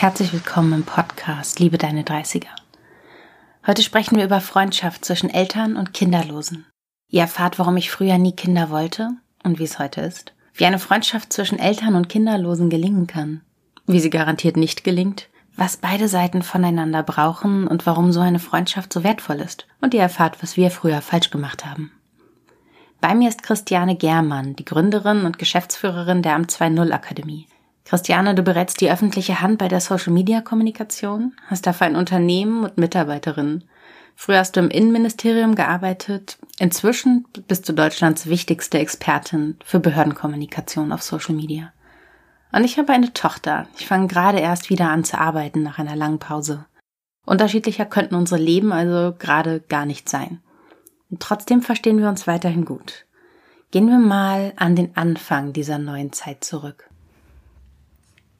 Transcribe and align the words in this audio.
Herzlich 0.00 0.32
willkommen 0.32 0.72
im 0.72 0.84
Podcast 0.84 1.60
Liebe 1.60 1.76
deine 1.76 2.04
30er. 2.04 2.46
Heute 3.66 3.82
sprechen 3.82 4.16
wir 4.16 4.24
über 4.24 4.40
Freundschaft 4.40 5.04
zwischen 5.04 5.28
Eltern 5.28 5.76
und 5.76 5.92
Kinderlosen. 5.92 6.64
Ihr 7.10 7.20
erfahrt, 7.20 7.58
warum 7.58 7.76
ich 7.76 7.90
früher 7.90 8.16
nie 8.16 8.32
Kinder 8.32 8.70
wollte 8.70 9.10
und 9.44 9.58
wie 9.58 9.64
es 9.64 9.78
heute 9.78 10.00
ist. 10.00 10.32
Wie 10.54 10.64
eine 10.64 10.78
Freundschaft 10.78 11.34
zwischen 11.34 11.58
Eltern 11.58 11.96
und 11.96 12.08
Kinderlosen 12.08 12.70
gelingen 12.70 13.08
kann. 13.08 13.42
Wie 13.86 14.00
sie 14.00 14.08
garantiert 14.08 14.56
nicht 14.56 14.84
gelingt. 14.84 15.28
Was 15.54 15.76
beide 15.76 16.08
Seiten 16.08 16.40
voneinander 16.40 17.02
brauchen 17.02 17.66
und 17.66 17.84
warum 17.84 18.10
so 18.10 18.20
eine 18.20 18.38
Freundschaft 18.38 18.94
so 18.94 19.04
wertvoll 19.04 19.36
ist. 19.36 19.66
Und 19.82 19.92
ihr 19.92 20.00
erfahrt, 20.00 20.42
was 20.42 20.56
wir 20.56 20.70
früher 20.70 21.02
falsch 21.02 21.28
gemacht 21.28 21.66
haben. 21.66 21.92
Bei 23.02 23.14
mir 23.14 23.28
ist 23.28 23.42
Christiane 23.42 23.96
Germann, 23.96 24.56
die 24.56 24.64
Gründerin 24.64 25.26
und 25.26 25.38
Geschäftsführerin 25.38 26.22
der 26.22 26.36
Amt 26.36 26.50
2.0 26.50 26.90
Akademie. 26.90 27.46
Christiane, 27.84 28.34
du 28.34 28.42
berätst 28.42 28.80
die 28.80 28.90
öffentliche 28.90 29.40
Hand 29.40 29.58
bei 29.58 29.68
der 29.68 29.80
Social-Media-Kommunikation, 29.80 31.34
hast 31.46 31.66
dafür 31.66 31.86
ein 31.86 31.96
Unternehmen 31.96 32.64
und 32.64 32.78
Mitarbeiterinnen. 32.78 33.64
Früher 34.14 34.38
hast 34.38 34.56
du 34.56 34.60
im 34.60 34.68
Innenministerium 34.68 35.54
gearbeitet. 35.54 36.38
Inzwischen 36.58 37.26
bist 37.48 37.68
du 37.68 37.72
Deutschlands 37.72 38.26
wichtigste 38.26 38.78
Expertin 38.78 39.56
für 39.64 39.80
Behördenkommunikation 39.80 40.92
auf 40.92 41.02
Social 41.02 41.34
Media. 41.34 41.72
Und 42.52 42.64
ich 42.64 42.78
habe 42.78 42.92
eine 42.92 43.12
Tochter. 43.12 43.66
Ich 43.78 43.86
fange 43.86 44.08
gerade 44.08 44.40
erst 44.40 44.70
wieder 44.70 44.90
an 44.90 45.04
zu 45.04 45.18
arbeiten 45.18 45.62
nach 45.62 45.78
einer 45.78 45.96
langen 45.96 46.18
Pause. 46.18 46.66
Unterschiedlicher 47.24 47.86
könnten 47.86 48.14
unsere 48.14 48.40
Leben 48.40 48.72
also 48.72 49.14
gerade 49.18 49.60
gar 49.60 49.86
nicht 49.86 50.08
sein. 50.08 50.42
Und 51.10 51.22
trotzdem 51.22 51.62
verstehen 51.62 51.98
wir 51.98 52.08
uns 52.08 52.26
weiterhin 52.26 52.64
gut. 52.64 53.06
Gehen 53.70 53.88
wir 53.88 53.98
mal 53.98 54.52
an 54.56 54.76
den 54.76 54.96
Anfang 54.96 55.52
dieser 55.52 55.78
neuen 55.78 56.12
Zeit 56.12 56.44
zurück. 56.44 56.89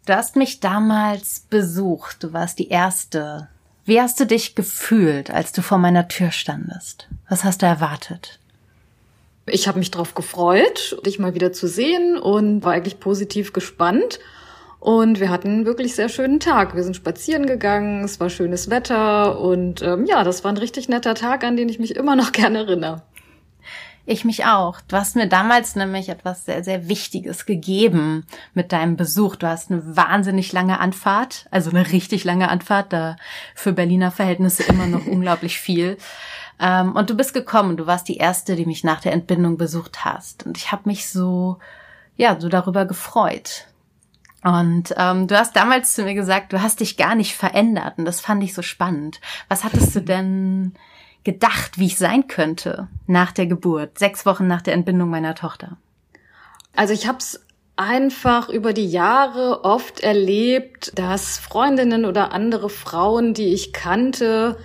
Du 0.06 0.15
hast 0.15 0.37
mich 0.37 0.61
damals 0.61 1.41
besucht. 1.51 2.23
Du 2.23 2.33
warst 2.33 2.59
die 2.59 2.69
Erste. 2.69 3.48
Wie 3.84 4.01
hast 4.01 4.19
du 4.20 4.27
dich 4.27 4.55
gefühlt, 4.55 5.31
als 5.31 5.53
du 5.53 5.62
vor 5.62 5.79
meiner 5.79 6.09
Tür 6.09 6.31
standest? 6.31 7.09
Was 7.29 7.45
hast 7.45 7.62
du 7.62 7.67
erwartet? 7.67 8.39
Ich 9.47 9.67
habe 9.67 9.78
mich 9.78 9.91
darauf 9.91 10.15
gefreut, 10.15 11.01
dich 11.05 11.19
mal 11.19 11.34
wieder 11.34 11.53
zu 11.53 11.67
sehen 11.67 12.19
und 12.19 12.62
war 12.62 12.73
eigentlich 12.73 13.01
positiv 13.01 13.53
gespannt. 13.53 14.21
Und 14.78 15.21
wir 15.21 15.28
hatten 15.28 15.48
einen 15.48 15.67
wirklich 15.67 15.95
sehr 15.95 16.09
schönen 16.09 16.41
Tag. 16.41 16.75
Wir 16.75 16.83
sind 16.83 16.97
spazieren 16.97 17.45
gegangen, 17.45 18.03
es 18.03 18.19
war 18.19 18.31
schönes 18.31 18.71
Wetter 18.71 19.39
und 19.39 19.83
ähm, 19.83 20.06
ja, 20.06 20.25
das 20.25 20.43
war 20.43 20.53
ein 20.53 20.56
richtig 20.56 20.89
netter 20.89 21.15
Tag, 21.15 21.45
an 21.45 21.56
den 21.56 21.69
ich 21.69 21.78
mich 21.78 21.97
immer 21.97 22.17
noch 22.17 22.33
gerne 22.33 22.59
erinnere. 22.59 23.03
Ich 24.06 24.25
mich 24.25 24.45
auch. 24.45 24.81
Du 24.89 24.97
hast 24.97 25.15
mir 25.15 25.29
damals 25.29 25.77
nämlich 25.77 26.09
etwas 26.09 26.45
sehr, 26.45 26.65
sehr 26.65 26.89
Wichtiges 26.89 27.47
gegeben 27.47 28.27
mit 28.55 28.73
deinem 28.73 28.97
Besuch. 28.97 29.37
Du 29.37 29.47
hast 29.47 29.70
eine 29.70 29.97
wahnsinnig 29.97 30.53
lange 30.53 30.81
Anfahrt, 30.81 31.47
also 31.50 31.71
eine 31.71 31.93
richtig 31.93 32.25
lange 32.25 32.49
Anfahrt, 32.49 32.93
da 32.93 33.16
für 33.55 33.72
Berliner 33.72 34.11
Verhältnisse 34.11 34.65
immer 34.65 34.87
noch 34.87 35.06
unglaublich 35.06 35.61
viel. 35.61 35.99
Ähm, 36.59 36.93
und 36.97 37.11
du 37.11 37.15
bist 37.15 37.34
gekommen. 37.34 37.77
Du 37.77 37.87
warst 37.87 38.09
die 38.09 38.16
erste, 38.16 38.56
die 38.56 38.66
mich 38.66 38.84
nach 38.84 39.00
der 39.00 39.12
Entbindung 39.12 39.56
besucht 39.56 40.05
hast. 40.05 40.47
Und 40.47 40.56
ich 40.56 40.72
habe 40.72 40.82
mich 40.87 41.09
so, 41.09 41.59
ja, 42.17 42.38
so 42.41 42.49
darüber 42.49 42.87
gefreut. 42.87 43.67
Und 44.43 44.94
ähm, 44.97 45.27
du 45.27 45.38
hast 45.38 45.55
damals 45.55 45.94
zu 45.94 46.03
mir 46.05 46.15
gesagt, 46.15 46.53
du 46.53 46.62
hast 46.62 46.81
dich 46.81 46.97
gar 46.97 47.15
nicht 47.15 47.34
verändert. 47.34 47.99
Und 47.99 48.06
das 48.06 48.21
fand 48.21 48.43
ich 48.43 48.55
so 48.55 48.62
spannend. 48.62 49.21
Was 49.49 49.65
hattest 49.65 49.94
du 49.94 50.00
denn 50.00 50.75
gedacht, 51.25 51.78
wie 51.78 51.86
ich 51.86 51.98
sein 51.98 52.28
könnte 52.28 52.88
nach 53.06 53.32
der 53.32 53.47
Geburt, 53.47 53.98
sechs 53.98 54.25
Wochen 54.26 54.47
nach 54.47 54.62
der 54.62 54.75
Entbindung 54.75 55.10
meiner 55.10 55.34
Tochter? 55.34 55.76
Also 56.75 56.94
ich 56.94 57.06
habe 57.06 57.19
es 57.19 57.41
einfach 57.76 58.48
über 58.48 58.72
die 58.72 58.88
Jahre 58.88 59.64
oft 59.64 60.00
erlebt, 60.00 60.92
dass 60.98 61.38
Freundinnen 61.38 62.04
oder 62.04 62.32
andere 62.32 62.69
Frauen, 62.69 63.34
die 63.34 63.54
ich 63.54 63.72
kannte, 63.72 64.58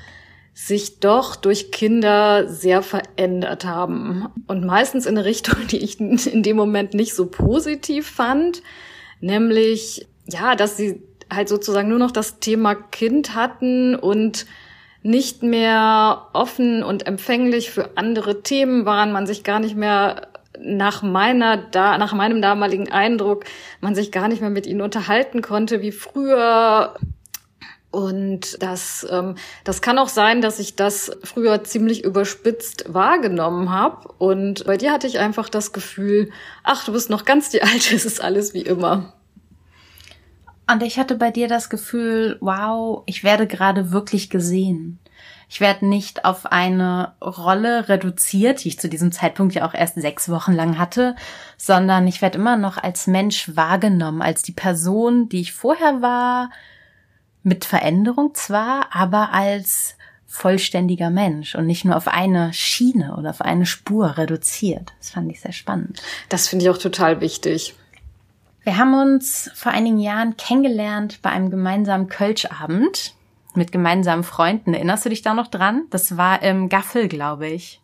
sich 0.54 1.00
doch 1.00 1.36
durch 1.36 1.72
Kinder 1.72 2.48
sehr 2.48 2.82
verändert 2.82 3.66
haben. 3.66 4.28
Und 4.48 4.66
meistens 4.66 5.06
in 5.06 5.18
eine 5.18 5.26
Richtung, 5.26 5.68
die 5.68 5.78
ich 5.78 6.00
in 6.00 6.44
dem 6.44 6.56
Moment 6.56 6.94
nicht 6.94 7.14
so 7.14 7.26
positiv 7.26 8.10
fand. 8.10 8.62
Nämlich, 9.20 10.08
ja, 10.28 10.56
dass 10.56 10.78
sie 10.78 11.02
halt 11.34 11.50
sozusagen 11.50 11.90
nur 11.90 12.00
noch 12.00 12.12
das 12.12 12.40
Thema 12.40 12.76
Kind 12.76 13.34
hatten 13.34 13.96
und 13.96 14.46
nicht 15.06 15.44
mehr 15.44 16.30
offen 16.34 16.82
und 16.82 17.06
empfänglich 17.06 17.70
für 17.70 17.92
andere 17.96 18.42
Themen 18.42 18.88
waren, 18.88 19.12
man 19.12 19.28
sich 19.28 19.44
gar 19.44 19.60
nicht 19.60 19.76
mehr 19.76 20.30
nach 20.60 21.04
meiner 21.04 21.58
da 21.58 22.00
nach 22.00 22.14
meinem 22.14 22.42
damaligen 22.42 22.92
Eindruck 22.92 23.44
man 23.82 23.94
sich 23.94 24.12
gar 24.12 24.28
nicht 24.30 24.42
mehr 24.42 24.50
mit 24.50 24.66
ihnen 24.66 24.82
unterhalten 24.82 25.44
konnte 25.44 25.82
wie 25.82 25.92
früher 25.92 26.96
und 27.92 28.64
das 28.64 29.06
ähm, 29.12 29.36
das 29.64 29.84
kann 29.84 30.00
auch 30.00 30.10
sein, 30.10 30.42
dass 30.42 30.58
ich 30.58 30.76
das 30.76 31.12
früher 31.24 31.64
ziemlich 31.64 32.04
überspitzt 32.04 32.86
wahrgenommen 32.88 33.72
habe 33.72 34.08
und 34.18 34.66
bei 34.66 34.78
dir 34.78 34.92
hatte 34.92 35.06
ich 35.06 35.20
einfach 35.20 35.50
das 35.50 35.72
Gefühl, 35.72 36.32
ach 36.64 36.84
du 36.84 36.94
bist 36.94 37.12
noch 37.12 37.26
ganz 37.26 37.52
die 37.52 37.62
alte, 37.62 37.94
es 37.94 38.06
ist 38.06 38.22
alles 38.24 38.56
wie 38.56 38.64
immer. 38.64 39.14
Und 40.72 40.84
ich 40.84 40.98
hatte 40.98 41.16
bei 41.16 41.32
dir 41.32 41.48
das 41.48 41.70
Gefühl, 41.70 42.38
wow, 42.42 43.04
ich 43.06 43.24
werde 43.24 43.48
gerade 43.48 43.92
wirklich 43.92 44.30
gesehen. 44.30 45.00
Ich 45.48 45.62
werde 45.62 45.88
nicht 45.88 46.26
auf 46.26 46.48
eine 46.48 47.14
Rolle 47.22 47.88
reduziert, 47.88 48.64
die 48.64 48.70
ich 48.70 48.80
zu 48.80 48.90
diesem 48.90 49.12
Zeitpunkt 49.12 49.54
ja 49.54 49.68
auch 49.68 49.76
erst 49.76 49.96
sechs 49.96 50.28
Wochen 50.30 50.54
lang 50.54 50.80
hatte, 50.80 51.16
sondern 51.58 52.08
ich 52.08 52.22
werde 52.22 52.40
immer 52.40 52.58
noch 52.58 52.78
als 52.78 53.06
Mensch 53.06 53.56
wahrgenommen, 53.56 54.22
als 54.22 54.42
die 54.42 54.54
Person, 54.54 55.30
die 55.30 55.42
ich 55.42 55.54
vorher 55.54 56.02
war, 56.02 56.50
mit 57.44 57.64
Veränderung 57.64 58.34
zwar, 58.34 58.88
aber 58.92 59.32
als 59.34 59.96
vollständiger 60.26 61.12
Mensch 61.12 61.56
und 61.56 61.66
nicht 61.66 61.86
nur 61.86 61.96
auf 61.96 62.08
eine 62.08 62.52
Schiene 62.52 63.16
oder 63.16 63.30
auf 63.30 63.42
eine 63.42 63.66
Spur 63.66 64.18
reduziert. 64.18 64.94
Das 65.00 65.12
fand 65.12 65.32
ich 65.32 65.40
sehr 65.40 65.54
spannend. 65.54 66.02
Das 66.28 66.48
finde 66.48 66.66
ich 66.66 66.72
auch 66.72 66.78
total 66.78 67.22
wichtig. 67.22 67.76
Wir 68.66 68.80
haben 68.80 68.96
uns 68.96 69.52
vor 69.54 69.72
einigen 69.72 70.00
Jahren 70.00 70.38
kennengelernt 70.38 71.20
bei 71.22 71.30
einem 71.30 71.52
gemeinsamen 71.52 72.10
Kölschabend 72.10 73.14
mit 73.54 73.72
gemeinsamen 73.72 74.24
Freunden. 74.24 74.74
Erinnerst 74.74 75.06
du 75.06 75.10
dich 75.10 75.22
da 75.22 75.36
noch 75.36 75.48
dran? 75.48 75.84
Das 75.92 76.18
war 76.18 76.42
im 76.42 76.68
Gaffel, 76.68 77.08
glaube 77.08 77.46
ich. 77.46 77.80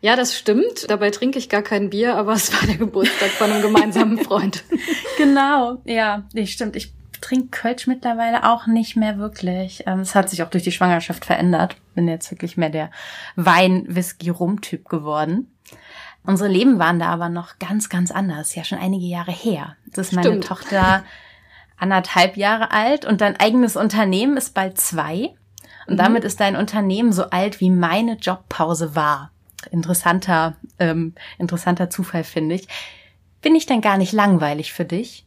Ja, 0.00 0.16
das 0.16 0.36
stimmt. 0.36 0.90
Dabei 0.90 1.12
trinke 1.12 1.38
ich 1.38 1.48
gar 1.48 1.62
kein 1.62 1.88
Bier, 1.88 2.16
aber 2.16 2.32
es 2.32 2.52
war 2.52 2.66
der 2.66 2.78
Geburtstag 2.78 3.30
von 3.30 3.52
einem 3.52 3.62
gemeinsamen 3.62 4.18
Freund. 4.18 4.64
genau, 5.18 5.80
ja, 5.84 6.24
nee, 6.32 6.46
stimmt. 6.46 6.74
Ich 6.74 6.92
trinke 7.20 7.46
Kölsch 7.50 7.86
mittlerweile 7.86 8.42
auch 8.50 8.66
nicht 8.66 8.96
mehr 8.96 9.18
wirklich. 9.18 9.84
Ähm, 9.86 10.00
es 10.00 10.16
hat 10.16 10.30
sich 10.30 10.42
auch 10.42 10.50
durch 10.50 10.64
die 10.64 10.72
Schwangerschaft 10.72 11.24
verändert. 11.24 11.76
Bin 11.94 12.08
jetzt 12.08 12.32
wirklich 12.32 12.56
mehr 12.56 12.70
der 12.70 12.90
Wein-Whisky-Rum-Typ 13.36 14.88
geworden. 14.88 15.53
Unsere 16.26 16.48
Leben 16.48 16.78
waren 16.78 16.98
da 16.98 17.08
aber 17.08 17.28
noch 17.28 17.58
ganz, 17.58 17.88
ganz 17.88 18.10
anders. 18.10 18.54
Ja, 18.54 18.64
schon 18.64 18.78
einige 18.78 19.04
Jahre 19.06 19.32
her. 19.32 19.76
Das 19.86 20.08
ist 20.08 20.12
meine 20.14 20.28
Stimmt. 20.30 20.46
Tochter 20.46 21.04
anderthalb 21.76 22.36
Jahre 22.36 22.70
alt 22.70 23.04
und 23.04 23.20
dein 23.20 23.38
eigenes 23.38 23.76
Unternehmen 23.76 24.36
ist 24.36 24.54
bald 24.54 24.78
zwei. 24.80 25.34
Und 25.86 25.94
Mhm. 25.94 25.98
damit 25.98 26.24
ist 26.24 26.40
dein 26.40 26.56
Unternehmen 26.56 27.12
so 27.12 27.24
alt, 27.30 27.60
wie 27.60 27.68
meine 27.70 28.14
Jobpause 28.16 28.94
war. 28.96 29.30
Interessanter, 29.70 30.54
ähm, 30.78 31.14
interessanter 31.38 31.90
Zufall, 31.90 32.24
finde 32.24 32.54
ich. 32.54 32.68
Bin 33.42 33.54
ich 33.54 33.66
denn 33.66 33.80
gar 33.82 33.98
nicht 33.98 34.12
langweilig 34.12 34.72
für 34.72 34.84
dich? 34.86 35.24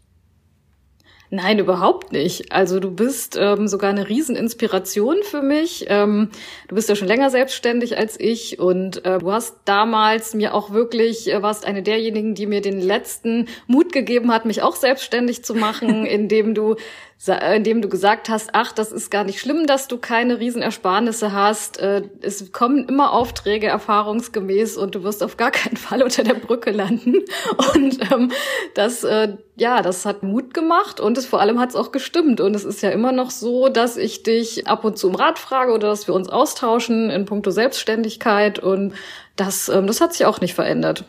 Nein, 1.30 1.60
überhaupt 1.60 2.14
nicht. 2.14 2.54
Also 2.54 2.80
du 2.80 2.90
bist 2.90 3.38
ähm, 3.38 3.68
sogar 3.68 3.90
eine 3.90 4.08
Rieseninspiration 4.08 5.24
für 5.24 5.42
mich. 5.42 5.86
Ähm, 5.90 6.30
du 6.70 6.76
bist 6.76 6.88
ja 6.88 6.96
schon 6.96 7.10
länger 7.10 7.30
selbstständig 7.30 7.98
als 7.98 8.18
ich 8.18 8.60
und 8.60 9.06
äh, 9.06 9.18
du 9.18 9.34
hast 9.34 9.58
damals 9.66 10.34
mir 10.34 10.54
auch 10.54 10.72
wirklich, 10.72 11.30
äh, 11.30 11.42
warst 11.42 11.66
eine 11.66 11.84
derjenigen, 11.84 12.34
die 12.34 12.46
mir 12.46 12.62
den 12.62 12.80
letzten 12.80 13.50
Mut 13.68 13.92
gegeben 13.92 14.32
hat, 14.32 14.46
mich 14.46 14.62
auch 14.62 14.78
selbstständig 14.78 15.44
zu 15.44 15.54
machen, 15.54 16.06
indem 16.06 16.54
du 16.54 16.76
indem 17.26 17.82
du 17.82 17.90
gesagt 17.90 18.30
hast, 18.30 18.52
ach, 18.54 18.72
das 18.72 18.92
ist 18.92 19.10
gar 19.10 19.24
nicht 19.24 19.40
schlimm, 19.40 19.66
dass 19.66 19.88
du 19.88 19.98
keine 19.98 20.40
Riesenersparnisse 20.40 21.34
hast. 21.34 21.80
Äh, 21.80 22.04
es 22.22 22.52
kommen 22.52 22.88
immer 22.88 23.12
Aufträge 23.12 23.66
erfahrungsgemäß 23.68 24.78
und 24.78 24.94
du 24.94 25.04
wirst 25.04 25.24
auf 25.24 25.36
gar 25.36 25.50
keinen 25.50 25.78
Fall 25.78 26.04
unter 26.04 26.24
der 26.24 26.36
Brücke 26.36 26.70
landen. 26.70 27.16
Und 27.74 28.12
ähm, 28.12 28.32
das, 28.76 29.04
äh, 29.04 29.36
ja, 29.56 29.82
das 29.82 30.06
hat 30.06 30.22
Mut 30.22 30.54
gemacht 30.54 31.00
und 31.00 31.18
es 31.18 31.26
vor 31.26 31.42
allem 31.42 31.60
hat 31.60 31.70
es 31.70 31.76
auch 31.76 31.92
gestimmt. 31.92 32.40
Und 32.40 32.56
es 32.56 32.64
ist 32.64 32.82
ja 32.82 32.90
immer 32.92 33.12
noch 33.12 33.32
so, 33.32 33.68
dass 33.70 33.98
ich 33.98 34.22
dich 34.22 34.68
ab 34.68 34.86
und 34.86 34.98
zu 34.98 35.08
um 35.10 35.16
Rat 35.16 35.40
frage 35.40 35.74
oder 35.74 35.88
dass 35.88 36.08
wir 36.08 36.14
uns 36.14 36.30
austauschen 36.30 37.10
in 37.10 37.26
puncto 37.26 37.50
Selbstständigkeit 37.50 38.60
und 38.60 38.94
das, 39.36 39.70
ähm, 39.70 39.88
das 39.88 40.02
hat 40.02 40.14
sich 40.14 40.26
auch 40.26 40.40
nicht 40.40 40.54
verändert. 40.54 41.04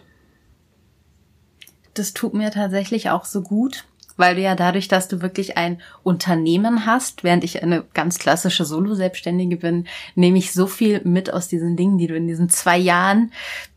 Das 1.94 2.14
tut 2.14 2.32
mir 2.32 2.50
tatsächlich 2.50 3.10
auch 3.10 3.25
so 3.25 3.43
gut 3.43 3.84
weil 4.19 4.35
du 4.35 4.43
ja 4.43 4.55
dadurch, 4.55 4.88
dass 4.88 5.09
du 5.09 5.23
wirklich 5.23 5.56
ein 5.56 5.81
Unternehmen 6.03 6.85
hast, 6.85 7.25
während 7.25 7.44
ich 7.44 7.62
eine 7.62 7.85
ganz 7.94 8.19
klassische 8.19 8.67
Solo-Selbstständige 8.67 9.56
bin, 9.56 9.87
nehme 10.15 10.37
ich 10.37 10.53
so 10.53 10.67
viel 10.67 11.00
mit 11.05 11.32
aus 11.32 11.49
diesen 11.49 11.76
Dingen, 11.76 11.97
die 11.97 12.09
du 12.09 12.17
in 12.17 12.26
diesen 12.26 12.50
zwei 12.50 12.76
Jahren, 12.76 13.32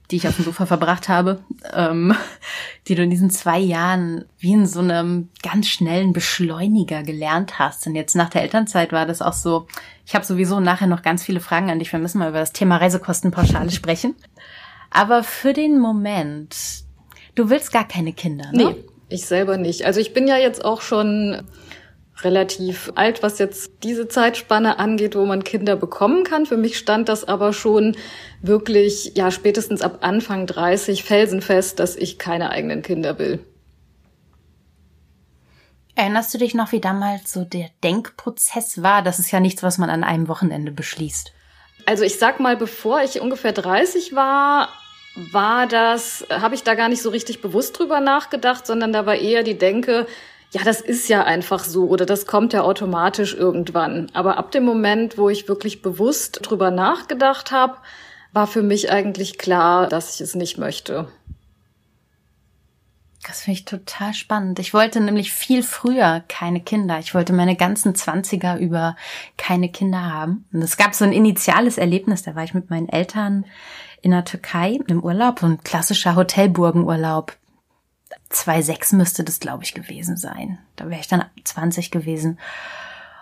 die 0.10 0.18
ich 0.18 0.28
auf 0.28 0.36
dem 0.36 0.44
Sofa 0.44 0.66
verbracht 0.66 1.08
habe, 1.08 1.42
ähm, 1.74 2.14
die 2.88 2.96
du 2.96 3.04
in 3.04 3.10
diesen 3.10 3.30
zwei 3.30 3.60
Jahren 3.60 4.26
wie 4.40 4.54
in 4.54 4.66
so 4.66 4.80
einem 4.82 5.30
ganz 5.42 5.68
schnellen 5.68 6.12
Beschleuniger 6.12 7.04
gelernt 7.04 7.60
hast. 7.60 7.88
Und 7.88 7.96
jetzt 7.96 8.16
nach 8.16 8.30
der 8.30 8.42
Elternzeit 8.42 8.92
war 8.92 9.06
das 9.06 9.22
auch 9.22 9.34
so, 9.34 9.68
ich 10.06 10.16
habe 10.16 10.26
sowieso 10.26 10.60
nachher 10.60 10.88
noch 10.88 11.04
ganz 11.04 11.24
viele 11.24 11.40
Fragen 11.40 11.70
an 11.70 11.80
dich. 11.80 11.94
Wir 11.94 12.00
müssen 12.00 12.18
mal 12.18 12.30
über 12.30 12.40
das 12.40 12.52
Thema 12.52 12.78
Reisekostenpauschale 12.78 13.72
sprechen. 13.72 14.16
Aber 14.90 15.24
für 15.24 15.54
den 15.54 15.80
Moment, 15.80 16.84
du 17.36 17.50
willst 17.50 17.72
gar 17.72 17.88
keine 17.88 18.12
Kinder, 18.12 18.52
ne? 18.52 18.66
Nee. 18.66 18.91
Ich 19.12 19.26
selber 19.26 19.58
nicht. 19.58 19.86
Also 19.86 20.00
ich 20.00 20.14
bin 20.14 20.26
ja 20.26 20.38
jetzt 20.38 20.64
auch 20.64 20.82
schon 20.82 21.44
relativ 22.24 22.94
alt, 22.96 23.22
was 23.24 23.40
jetzt 23.40 23.84
diese 23.84 24.08
Zeitspanne 24.08 24.80
angeht, 24.80 25.16
wo 25.16 25.26
man 25.26 25.44
Kinder 25.44 25.76
bekommen 25.76 26.24
kann. 26.24 26.46
Für 26.46 26.56
mich 26.56 26.78
stand 26.78 27.10
das 27.10 27.28
aber 27.28 27.52
schon 27.52 27.98
wirklich, 28.42 29.14
ja, 29.16 29.30
spätestens 29.30 29.82
ab 29.82 29.98
Anfang 30.02 30.48
30 30.48 31.04
felsenfest, 31.04 31.80
dass 31.80 31.98
ich 31.98 32.20
keine 32.20 32.52
eigenen 32.52 32.84
Kinder 32.84 33.20
will. 33.20 33.46
Erinnerst 35.96 36.34
du 36.34 36.38
dich 36.38 36.54
noch, 36.54 36.72
wie 36.72 36.80
damals 36.80 37.34
so 37.34 37.44
der 37.44 37.70
Denkprozess 37.84 38.82
war? 38.82 39.02
Das 39.02 39.20
ist 39.20 39.32
ja 39.32 39.42
nichts, 39.42 39.62
was 39.62 39.78
man 39.78 39.90
an 39.90 40.06
einem 40.06 40.30
Wochenende 40.30 40.72
beschließt. 40.72 41.34
Also 41.86 42.04
ich 42.04 42.18
sag 42.18 42.40
mal, 42.40 42.56
bevor 42.56 43.02
ich 43.02 43.20
ungefähr 43.20 43.52
30 43.52 44.16
war, 44.16 44.70
war 45.16 45.68
das, 45.68 46.26
habe 46.30 46.56
ich 46.56 46.64
da 46.64 46.76
gar 46.76 46.90
nicht 46.90 47.02
so 47.02 47.10
richtig 47.10 47.42
bewusst 47.42 47.78
drüber 47.78 48.00
nachgedacht, 48.00 48.66
sondern 48.66 48.94
da 48.94 49.06
war 49.06 49.16
eher 49.16 49.44
die 49.44 49.58
Denke, 49.58 50.08
ja, 50.52 50.64
das 50.64 50.82
ist 50.82 51.08
ja 51.08 51.24
einfach 51.24 51.64
so 51.64 51.88
oder 51.88 52.06
das 52.06 52.26
kommt 52.26 52.54
ja 52.54 52.62
automatisch 52.62 53.34
irgendwann. 53.34 54.10
Aber 54.14 54.38
ab 54.38 54.52
dem 54.52 54.64
Moment, 54.66 55.18
wo 55.18 55.30
ich 55.30 55.48
wirklich 55.48 55.82
bewusst 55.82 56.40
drüber 56.44 56.72
nachgedacht 56.72 57.52
habe, 57.52 57.78
war 58.34 58.48
für 58.48 58.62
mich 58.62 58.92
eigentlich 58.92 59.38
klar, 59.38 59.88
dass 59.88 60.16
ich 60.16 60.22
es 60.22 60.36
nicht 60.36 60.58
möchte. 60.58 61.08
Das 63.28 63.42
finde 63.42 63.60
ich 63.60 63.66
total 63.66 64.14
spannend. 64.14 64.58
Ich 64.58 64.74
wollte 64.74 65.00
nämlich 65.00 65.32
viel 65.32 65.62
früher 65.62 66.24
keine 66.28 66.60
Kinder. 66.60 66.98
Ich 67.00 67.14
wollte 67.14 67.34
meine 67.34 67.56
ganzen 67.56 67.94
Zwanziger 67.94 68.58
über 68.58 68.96
keine 69.38 69.70
Kinder 69.70 70.12
haben. 70.12 70.46
Und 70.52 70.64
es 70.64 70.76
gab 70.76 70.96
so 70.96 71.06
ein 71.06 71.14
initiales 71.14 71.78
Erlebnis, 71.78 72.24
da 72.24 72.36
war 72.36 72.44
ich 72.44 72.56
mit 72.56 72.70
meinen 72.72 72.90
Eltern 72.90 73.46
in 74.02 74.12
der 74.12 74.26
Türkei 74.26 74.80
im 74.88 75.04
Urlaub, 75.04 75.44
ein 75.44 75.64
klassischer 75.64 76.16
Hotelburgenurlaub. 76.16 77.38
2,6 78.32 78.96
müsste 78.96 79.24
das, 79.24 79.40
glaube 79.40 79.64
ich, 79.64 79.76
gewesen 79.76 80.18
sein. 80.18 80.58
Da 80.76 80.90
wäre 80.90 81.00
ich 81.00 81.08
dann 81.08 81.26
20 81.44 81.92
gewesen. 81.92 82.40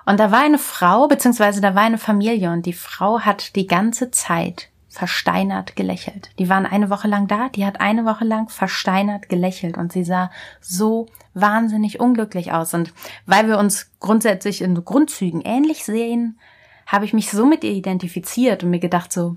Und 0.06 0.20
da 0.20 0.32
war 0.32 0.40
eine 0.40 0.58
Frau, 0.58 1.08
beziehungsweise 1.08 1.62
da 1.62 1.76
war 1.76 1.84
eine 1.84 1.98
Familie 1.98 2.52
und 2.52 2.66
die 2.66 2.74
Frau 2.74 3.20
hat 3.20 3.56
die 3.56 3.68
ganze 3.68 4.12
Zeit 4.12 4.70
versteinert 4.90 5.76
gelächelt. 5.76 6.32
Die 6.40 6.50
waren 6.50 6.66
eine 6.66 6.90
Woche 6.90 7.08
lang 7.08 7.28
da, 7.28 7.50
die 7.50 7.66
hat 7.66 7.80
eine 7.80 8.06
Woche 8.06 8.26
lang 8.26 8.50
versteinert 8.50 9.30
gelächelt 9.30 9.78
und 9.78 9.94
sie 9.94 10.04
sah 10.04 10.32
so 10.62 11.06
wahnsinnig 11.36 12.00
unglücklich 12.00 12.52
aus. 12.52 12.74
Und 12.74 12.92
weil 13.28 13.48
wir 13.48 13.60
uns 13.60 13.92
grundsätzlich 14.00 14.62
in 14.62 14.84
Grundzügen 14.84 15.42
ähnlich 15.42 15.86
sehen, 15.86 16.40
habe 16.88 17.06
ich 17.06 17.14
mich 17.14 17.30
so 17.30 17.46
mit 17.46 17.64
ihr 17.64 17.72
identifiziert 17.72 18.64
und 18.64 18.72
mir 18.72 18.80
gedacht 18.80 19.14
so, 19.14 19.36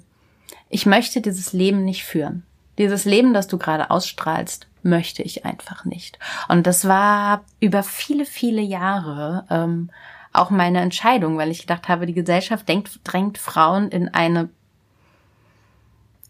ich 0.71 0.87
möchte 0.87 1.21
dieses 1.21 1.53
Leben 1.53 1.85
nicht 1.85 2.05
führen. 2.05 2.45
Dieses 2.79 3.05
Leben, 3.05 3.35
das 3.35 3.47
du 3.47 3.59
gerade 3.59 3.91
ausstrahlst, 3.91 4.67
möchte 4.83 5.23
ich 5.23 5.45
einfach 5.45 5.85
nicht. 5.85 6.19
Und 6.49 6.67
das 6.67 6.89
war 6.89 7.45
über 7.61 7.83
viele, 7.83 8.25
viele 8.25 8.63
Jahre 8.63 9.45
ähm, 9.51 9.91
auch 10.33 10.49
meine 10.49 10.81
Entscheidung, 10.81 11.37
weil 11.37 11.51
ich 11.51 11.61
gedacht 11.61 11.89
habe, 11.89 12.07
die 12.07 12.15
Gesellschaft 12.15 12.67
denkt, 12.67 13.01
drängt 13.05 13.37
Frauen 13.37 13.91
in 13.91 14.09
eine 14.09 14.49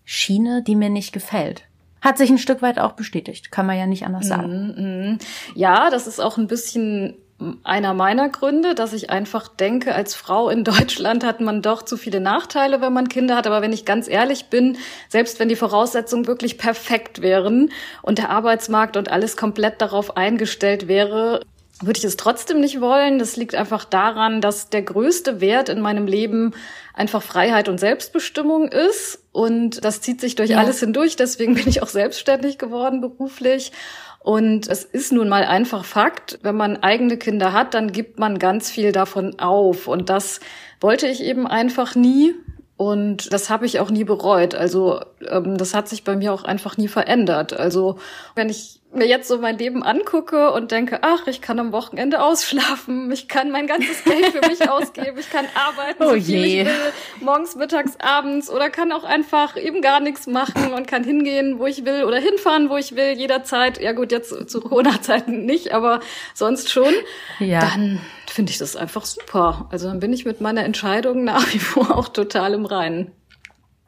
Schiene, 0.05 0.63
die 0.63 0.77
mir 0.77 0.91
nicht 0.91 1.13
gefällt. 1.13 1.65
Hat 2.01 2.19
sich 2.19 2.31
ein 2.31 2.39
Stück 2.39 2.63
weit 2.63 2.81
auch 2.81 2.93
bestätigt, 2.93 3.53
kann 3.53 3.67
man 3.67 3.79
ja 3.79 3.87
nicht 3.87 4.05
anders 4.05 4.27
sagen. 4.27 4.67
Mm 4.67 4.81
-hmm. 4.81 5.23
Ja, 5.55 5.89
das 5.89 6.09
ist 6.09 6.21
auch 6.21 6.37
ein 6.37 6.49
bisschen 6.49 7.17
einer 7.65 7.95
meiner 7.95 8.29
Gründe, 8.29 8.75
dass 8.75 8.93
ich 8.93 9.11
einfach 9.11 9.49
denke, 9.49 9.95
als 9.95 10.15
Frau 10.15 10.49
in 10.49 10.65
Deutschland 10.65 11.25
hat 11.25 11.41
man 11.41 11.63
doch 11.63 11.83
zu 11.83 11.97
viele 11.97 12.21
Nachteile, 12.21 12.81
wenn 12.81 12.93
man 12.93 13.09
Kinder 13.09 13.37
hat. 13.37 13.47
Aber 13.47 13.63
wenn 13.63 13.73
ich 13.73 13.85
ganz 13.85 14.09
ehrlich 14.09 14.47
bin, 14.47 14.79
selbst 15.09 15.39
wenn 15.39 15.49
die 15.49 15.57
Voraussetzungen 15.57 16.27
wirklich 16.27 16.59
perfekt 16.59 17.23
wären 17.23 17.71
und 18.03 18.19
der 18.19 18.31
Arbeitsmarkt 18.31 18.97
und 18.97 19.11
alles 19.11 19.37
komplett 19.37 19.81
darauf 19.81 20.17
eingestellt 20.17 20.89
wäre, 20.89 21.41
würde 21.81 21.99
ich 21.99 22.05
es 22.05 22.17
trotzdem 22.17 22.61
nicht 22.61 22.81
wollen. 22.81 23.19
Das 23.19 23.37
liegt 23.37 23.55
einfach 23.55 23.85
daran, 23.85 24.41
dass 24.41 24.69
der 24.69 24.83
größte 24.83 25.41
Wert 25.41 25.69
in 25.69 25.81
meinem 25.81 26.07
Leben 26.07 26.55
einfach 26.95 27.23
Freiheit 27.23 27.69
und 27.69 27.79
Selbstbestimmung 27.79 28.69
ist. 28.69 29.25
Und 29.33 29.85
das 29.85 30.01
zieht 30.01 30.21
sich 30.21 30.35
durch 30.35 30.51
ja. 30.51 30.59
alles 30.59 30.81
hindurch. 30.81 31.17
Deswegen 31.17 31.55
bin 31.55 31.69
ich 31.69 31.83
auch 31.83 31.89
selbstständig 31.89 32.59
geworden 32.59 33.01
beruflich. 33.01 33.73
Und 34.21 34.69
es 34.69 34.85
ist 34.85 35.13
nun 35.13 35.29
mal 35.29 35.45
einfach 35.45 35.85
Fakt, 35.85 36.39
wenn 36.43 36.57
man 36.57 36.77
eigene 36.77 37.17
Kinder 37.17 37.53
hat, 37.53 37.75
dann 37.75 37.91
gibt 37.91 38.21
man 38.21 38.39
ganz 38.39 38.71
viel 38.71 38.93
davon 38.93 39.41
auf. 39.41 39.89
Und 39.89 40.11
das 40.11 40.39
wollte 40.81 41.09
ich 41.09 41.23
eben 41.23 41.47
einfach 41.49 41.97
nie. 41.97 42.35
Und 42.77 43.33
das 43.33 43.51
habe 43.51 43.67
ich 43.67 43.81
auch 43.81 43.91
nie 43.91 44.05
bereut. 44.05 44.55
Also 44.55 45.01
ähm, 45.29 45.57
das 45.57 45.75
hat 45.75 45.89
sich 45.89 46.05
bei 46.05 46.17
mir 46.17 46.33
auch 46.33 46.45
einfach 46.45 46.77
nie 46.77 46.89
verändert. 46.89 47.53
Also 47.53 47.99
wenn 48.37 48.49
ich 48.49 48.82
mir 48.95 49.07
jetzt 49.07 49.29
so 49.29 49.39
mein 49.39 49.59
Leben 49.59 49.83
angucke 49.83 50.53
und 50.53 50.71
denke, 50.71 50.99
ach, 51.03 51.27
ich 51.27 51.41
kann 51.41 51.59
am 51.59 51.73
Wochenende 51.73 52.23
ausschlafen, 52.23 53.11
ich 53.11 53.29
kann 53.29 53.51
mein 53.51 53.67
ganzes 53.67 54.05
Geld 54.05 54.27
für 54.27 54.47
mich 54.47 54.69
ausgeben, 54.69 55.19
ich 55.19 55.31
kann 55.31 55.47
arbeiten, 55.55 56.03
oh 56.03 56.09
so 56.09 56.15
viel 56.15 56.45
je. 56.45 56.61
ich 56.61 56.67
will, 56.67 56.93
morgens, 57.21 57.57
mittags, 57.57 57.97
abends 58.01 58.51
oder 58.51 58.71
kann 58.71 58.93
auch 58.93 59.05
einfach 59.05 59.57
eben 59.57 59.81
gar 59.81 60.01
nichts 60.01 60.27
machen 60.27 60.73
und 60.73 60.87
kann 60.87 61.05
hingehen, 61.05 61.59
wo 61.59 61.67
ich 61.67 61.85
will 61.85 62.05
oder 62.05 62.19
hinfahren, 62.19 62.69
wo 62.71 62.77
ich 62.77 62.95
will, 62.97 63.13
jederzeit. 63.13 63.81
Ja 63.81 63.93
gut, 63.93 64.13
jetzt 64.13 64.51
zu 64.51 64.61
Corona-Zeiten 64.61 65.45
nicht, 65.45 65.73
aber 65.73 66.01
sonst 66.35 66.71
schon. 66.71 66.93
Ja. 67.39 67.61
Dann 67.61 68.01
finde 68.31 68.53
ich 68.53 68.59
das 68.59 68.77
einfach 68.77 69.05
super. 69.05 69.69
Also 69.71 69.89
dann 69.89 70.01
bin 70.01 70.13
ich 70.13 70.25
mit 70.25 70.41
meiner 70.41 70.65
Entscheidung 70.65 71.25
nach 71.25 71.53
wie 71.53 71.59
vor 71.59 71.97
auch 71.97 72.09
total 72.09 72.55
im 72.55 72.67
Reinen. 72.67 73.13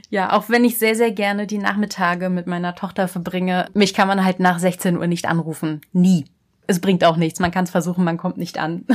Ja, 0.10 0.34
auch 0.34 0.50
wenn 0.50 0.66
ich 0.66 0.80
sehr, 0.80 0.96
sehr 0.96 1.12
gerne 1.12 1.46
die 1.46 1.60
Nachmittage 1.60 2.30
mit 2.30 2.48
meiner 2.48 2.76
Tochter 2.76 3.08
verbringe, 3.08 3.68
mich 3.74 3.94
kann 3.94 4.08
man 4.08 4.26
halt 4.26 4.40
nach 4.40 4.60
16 4.60 4.98
Uhr 4.98 5.08
nicht 5.08 5.28
anrufen. 5.28 5.82
Nie. 5.94 6.26
Es 6.66 6.80
bringt 6.80 7.04
auch 7.04 7.16
nichts. 7.16 7.40
Man 7.40 7.50
kann 7.50 7.64
es 7.64 7.72
versuchen, 7.72 8.04
man 8.04 8.18
kommt 8.18 8.38
nicht 8.38 8.60
an. 8.60 8.86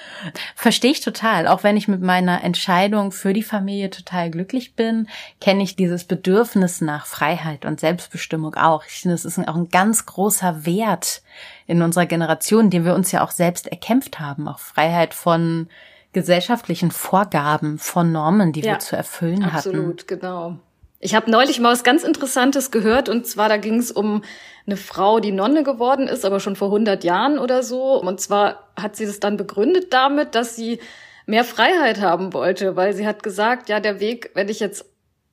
Verstehe 0.56 0.90
ich 0.90 1.00
total. 1.00 1.46
Auch 1.46 1.62
wenn 1.62 1.76
ich 1.76 1.86
mit 1.86 2.02
meiner 2.02 2.42
Entscheidung 2.42 3.12
für 3.12 3.32
die 3.32 3.44
Familie 3.44 3.90
total 3.90 4.32
glücklich 4.32 4.74
bin, 4.74 5.08
kenne 5.40 5.62
ich 5.62 5.76
dieses 5.76 6.04
Bedürfnis 6.04 6.80
nach 6.80 7.06
Freiheit 7.06 7.64
und 7.64 7.78
Selbstbestimmung 7.78 8.56
auch. 8.56 8.84
Ich 8.84 9.02
finde, 9.02 9.14
es 9.14 9.24
ist 9.24 9.38
auch 9.38 9.54
ein 9.54 9.68
ganz 9.68 10.06
großer 10.06 10.66
Wert 10.66 11.22
in 11.68 11.82
unserer 11.82 12.06
Generation, 12.06 12.68
den 12.68 12.84
wir 12.84 12.94
uns 12.94 13.12
ja 13.12 13.22
auch 13.24 13.30
selbst 13.30 13.68
erkämpft 13.68 14.18
haben. 14.18 14.48
Auch 14.48 14.58
Freiheit 14.58 15.14
von 15.14 15.68
gesellschaftlichen 16.12 16.90
Vorgaben, 16.90 17.78
von 17.78 18.12
Normen, 18.12 18.52
die 18.52 18.60
ja, 18.60 18.72
wir 18.72 18.78
zu 18.80 18.96
erfüllen 18.96 19.44
absolut, 19.44 19.54
hatten. 19.54 19.76
Absolut, 19.76 20.08
genau. 20.08 20.56
Ich 21.02 21.14
habe 21.14 21.30
neulich 21.30 21.60
mal 21.60 21.72
was 21.72 21.82
ganz 21.82 22.02
Interessantes 22.02 22.70
gehört 22.70 23.08
und 23.08 23.26
zwar 23.26 23.48
da 23.48 23.56
ging 23.56 23.78
es 23.78 23.90
um 23.90 24.22
eine 24.66 24.76
Frau, 24.76 25.18
die 25.18 25.32
Nonne 25.32 25.62
geworden 25.62 26.08
ist, 26.08 26.24
aber 26.24 26.40
schon 26.40 26.56
vor 26.56 26.68
100 26.68 27.04
Jahren 27.04 27.38
oder 27.38 27.62
so. 27.62 28.00
Und 28.00 28.20
zwar 28.20 28.68
hat 28.76 28.96
sie 28.96 29.06
das 29.06 29.18
dann 29.18 29.38
begründet 29.38 29.92
damit, 29.92 30.34
dass 30.34 30.56
sie 30.56 30.78
mehr 31.26 31.44
Freiheit 31.44 32.00
haben 32.00 32.34
wollte, 32.34 32.76
weil 32.76 32.92
sie 32.92 33.06
hat 33.06 33.22
gesagt, 33.22 33.68
ja, 33.68 33.80
der 33.80 34.00
Weg, 34.00 34.30
wenn 34.34 34.48
ich 34.48 34.60
jetzt 34.60 34.89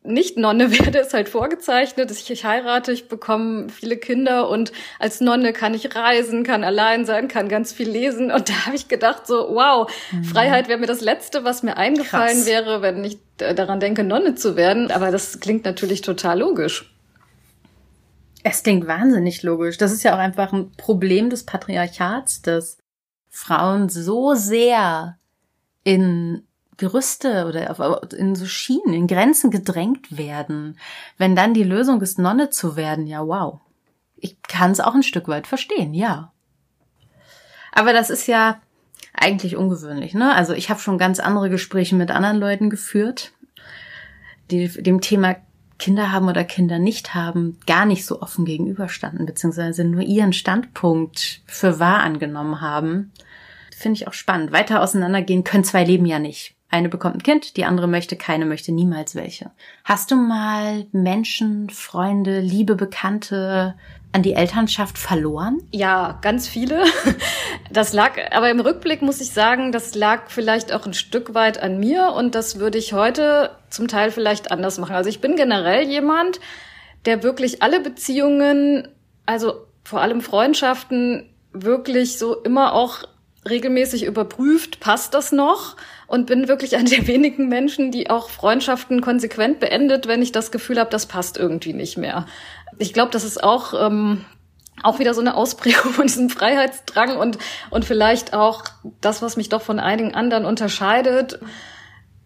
nicht 0.08 0.38
Nonne 0.38 0.72
werde, 0.80 1.00
ist 1.00 1.14
halt 1.14 1.30
vorgezeichnet. 1.30 2.10
Ich, 2.12 2.30
ich 2.30 2.46
heirate, 2.46 2.92
ich 2.92 3.08
bekomme 3.08 3.70
viele 3.70 3.98
Kinder 3.98 4.50
und 4.50 4.72
als 5.00 5.22
Nonne 5.22 5.54
kann 5.54 5.74
ich 5.74 5.96
reisen, 5.96 6.44
kann 6.44 6.64
allein 6.64 7.06
sein, 7.06 7.28
kann 7.28 7.50
ganz 7.50 7.74
viel 7.74 7.90
lesen. 7.90 8.32
Und 8.32 8.50
da 8.50 8.66
habe 8.66 8.76
ich 8.76 8.88
gedacht, 8.88 9.28
so, 9.28 9.50
wow, 9.52 9.92
mhm. 10.12 10.24
Freiheit 10.24 10.68
wäre 10.68 10.80
mir 10.80 10.88
das 10.88 11.02
Letzte, 11.02 11.44
was 11.44 11.64
mir 11.64 11.78
eingefallen 11.78 12.38
Krass. 12.38 12.46
wäre, 12.46 12.82
wenn 12.82 13.04
ich 13.04 13.20
daran 13.38 13.80
denke, 13.80 14.04
Nonne 14.04 14.36
zu 14.36 14.56
werden. 14.56 14.92
Aber 14.92 15.12
das 15.12 15.40
klingt 15.40 15.66
natürlich 15.66 16.02
total 16.02 16.40
logisch. 16.40 16.94
Es 18.44 18.64
klingt 18.64 18.88
wahnsinnig 18.88 19.44
logisch. 19.44 19.78
Das 19.78 19.92
ist 19.92 20.04
ja 20.04 20.14
auch 20.16 20.20
einfach 20.20 20.54
ein 20.54 20.72
Problem 20.78 21.30
des 21.30 21.44
Patriarchats, 21.44 22.42
dass 22.42 22.78
Frauen 23.30 23.90
so 23.90 24.36
sehr 24.36 25.18
in 25.84 26.48
Gerüste 26.78 27.46
oder 27.48 28.02
in 28.14 28.36
so 28.36 28.46
Schienen, 28.46 28.94
in 28.94 29.08
Grenzen 29.08 29.52
gedrängt 29.52 30.18
werden. 30.18 30.78
Wenn 31.18 31.36
dann 31.36 31.54
die 31.54 31.64
Lösung 31.64 32.02
ist, 32.02 32.20
Nonne 32.20 32.50
zu 32.50 32.76
werden, 32.76 33.08
ja 33.08 33.26
wow. 33.26 33.60
Ich 34.16 34.42
kann 34.44 34.72
es 34.72 34.80
auch 34.80 34.96
ein 34.96 35.04
Stück 35.04 35.28
weit 35.28 35.48
verstehen, 35.48 35.94
ja. 35.94 36.32
Aber 37.72 37.94
das 37.94 38.10
ist 38.10 38.28
ja 38.28 38.62
eigentlich 39.14 39.56
ungewöhnlich, 39.56 40.14
ne? 40.14 40.34
Also 40.34 40.54
ich 40.54 40.70
habe 40.70 40.80
schon 40.80 40.98
ganz 40.98 41.20
andere 41.20 41.50
Gespräche 41.50 41.96
mit 41.96 42.12
anderen 42.12 42.38
Leuten 42.38 42.70
geführt, 42.70 43.34
die 44.52 44.68
dem 44.68 45.02
Thema 45.02 45.36
Kinder 45.80 46.12
haben 46.12 46.28
oder 46.28 46.44
Kinder 46.44 46.80
nicht 46.80 47.14
haben 47.14 47.60
gar 47.68 47.86
nicht 47.86 48.06
so 48.06 48.22
offen 48.22 48.46
gegenüberstanden, 48.46 49.26
beziehungsweise 49.26 49.84
nur 49.84 50.02
ihren 50.02 50.34
Standpunkt 50.34 51.42
für 51.46 51.80
wahr 51.80 52.00
angenommen 52.00 52.62
haben. 52.62 53.12
Finde 53.76 53.98
ich 53.98 54.08
auch 54.08 54.14
spannend. 54.14 54.52
Weiter 54.52 54.82
auseinandergehen 54.82 55.44
können 55.44 55.64
zwei 55.64 55.84
Leben 55.84 56.08
ja 56.08 56.18
nicht. 56.18 56.57
Eine 56.70 56.90
bekommt 56.90 57.16
ein 57.16 57.24
Kind, 57.24 57.56
die 57.56 57.64
andere 57.64 57.88
möchte 57.88 58.18
keine, 58.18 58.46
möchte 58.46 58.74
niemals 58.74 59.16
welche. 59.16 59.52
Hast 59.86 60.12
du 60.12 60.16
mal 60.16 60.86
Menschen, 60.92 61.70
Freunde, 61.70 62.42
liebe 62.42 62.76
Bekannte 62.76 63.76
an 64.12 64.22
die 64.22 64.34
Elternschaft 64.34 64.98
verloren? 64.98 65.62
Ja, 65.72 66.20
ganz 66.22 66.48
viele. 66.48 66.84
Das 67.70 67.92
lag, 67.92 68.14
aber 68.32 68.50
im 68.50 68.62
Rückblick 68.62 69.02
muss 69.02 69.20
ich 69.20 69.32
sagen, 69.32 69.74
das 69.74 69.94
lag 69.94 70.30
vielleicht 70.30 70.72
auch 70.72 70.86
ein 70.86 70.94
Stück 70.94 71.34
weit 71.34 71.62
an 71.62 71.80
mir 71.80 72.14
und 72.16 72.34
das 72.34 72.60
würde 72.60 72.78
ich 72.78 72.94
heute 72.94 73.52
zum 73.70 73.90
Teil 73.90 74.10
vielleicht 74.10 74.52
anders 74.52 74.78
machen. 74.78 74.96
Also 74.96 75.10
ich 75.10 75.20
bin 75.20 75.36
generell 75.36 75.84
jemand, 75.86 76.40
der 77.06 77.24
wirklich 77.24 77.62
alle 77.62 77.82
Beziehungen, 77.82 78.88
also 79.26 79.68
vor 79.84 80.02
allem 80.02 80.22
Freundschaften, 80.22 81.30
wirklich 81.52 82.18
so 82.18 82.36
immer 82.36 82.74
auch 82.74 83.04
regelmäßig 83.50 84.04
überprüft, 84.06 84.80
passt 84.80 85.14
das 85.14 85.32
noch? 85.32 85.76
Und 86.08 86.26
bin 86.26 86.48
wirklich 86.48 86.78
eine 86.78 86.90
der 86.90 87.06
wenigen 87.06 87.50
Menschen, 87.50 87.92
die 87.92 88.10
auch 88.10 88.30
Freundschaften 88.30 89.02
konsequent 89.02 89.60
beendet, 89.60 90.08
wenn 90.08 90.22
ich 90.22 90.32
das 90.32 90.52
Gefühl 90.52 90.80
habe, 90.80 90.90
das 90.90 91.06
passt 91.06 91.38
irgendwie 91.38 91.74
nicht 91.74 91.98
mehr. 91.98 92.26
Ich 92.80 92.94
glaube, 92.94 93.12
das 93.12 93.26
ist 93.26 93.44
auch 93.44 93.74
ähm, 93.74 94.26
auch 94.84 95.00
wieder 95.00 95.14
so 95.14 95.22
eine 95.22 95.36
Ausprägung 95.36 95.92
von 95.92 96.08
diesem 96.08 96.30
Freiheitsdrang 96.30 97.18
und 97.18 97.38
und 97.70 97.86
vielleicht 97.86 98.34
auch 98.34 98.64
das, 99.02 99.22
was 99.22 99.38
mich 99.38 99.50
doch 99.50 99.62
von 99.62 99.80
einigen 99.80 100.16
anderen 100.16 100.46
unterscheidet. 100.46 101.40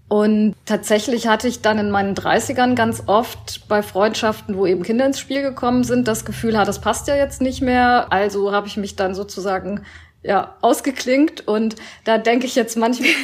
Und 0.08 0.56
tatsächlich 0.66 1.28
hatte 1.28 1.48
ich 1.48 1.62
dann 1.62 1.80
in 1.80 1.90
meinen 1.90 2.16
30ern 2.16 2.76
ganz 2.76 3.04
oft 3.08 3.66
bei 3.70 3.82
Freundschaften, 3.82 4.58
wo 4.58 4.66
eben 4.66 4.84
Kinder 4.84 5.06
ins 5.06 5.22
Spiel 5.22 5.42
gekommen 5.42 5.86
sind, 5.86 6.06
das 6.06 6.26
Gefühl, 6.26 6.58
ha, 6.58 6.66
das 6.66 6.82
passt 6.82 7.08
ja 7.08 7.16
jetzt 7.16 7.42
nicht 7.42 7.62
mehr. 7.62 8.12
Also 8.12 8.52
habe 8.52 8.68
ich 8.68 8.76
mich 8.76 8.98
dann 8.98 9.16
sozusagen 9.16 9.86
ja, 10.24 10.56
ausgeklingt 10.62 11.48
und 11.48 11.76
da 12.04 12.18
denke 12.18 12.46
ich 12.46 12.56
jetzt 12.56 12.78
manchmal. 12.78 13.10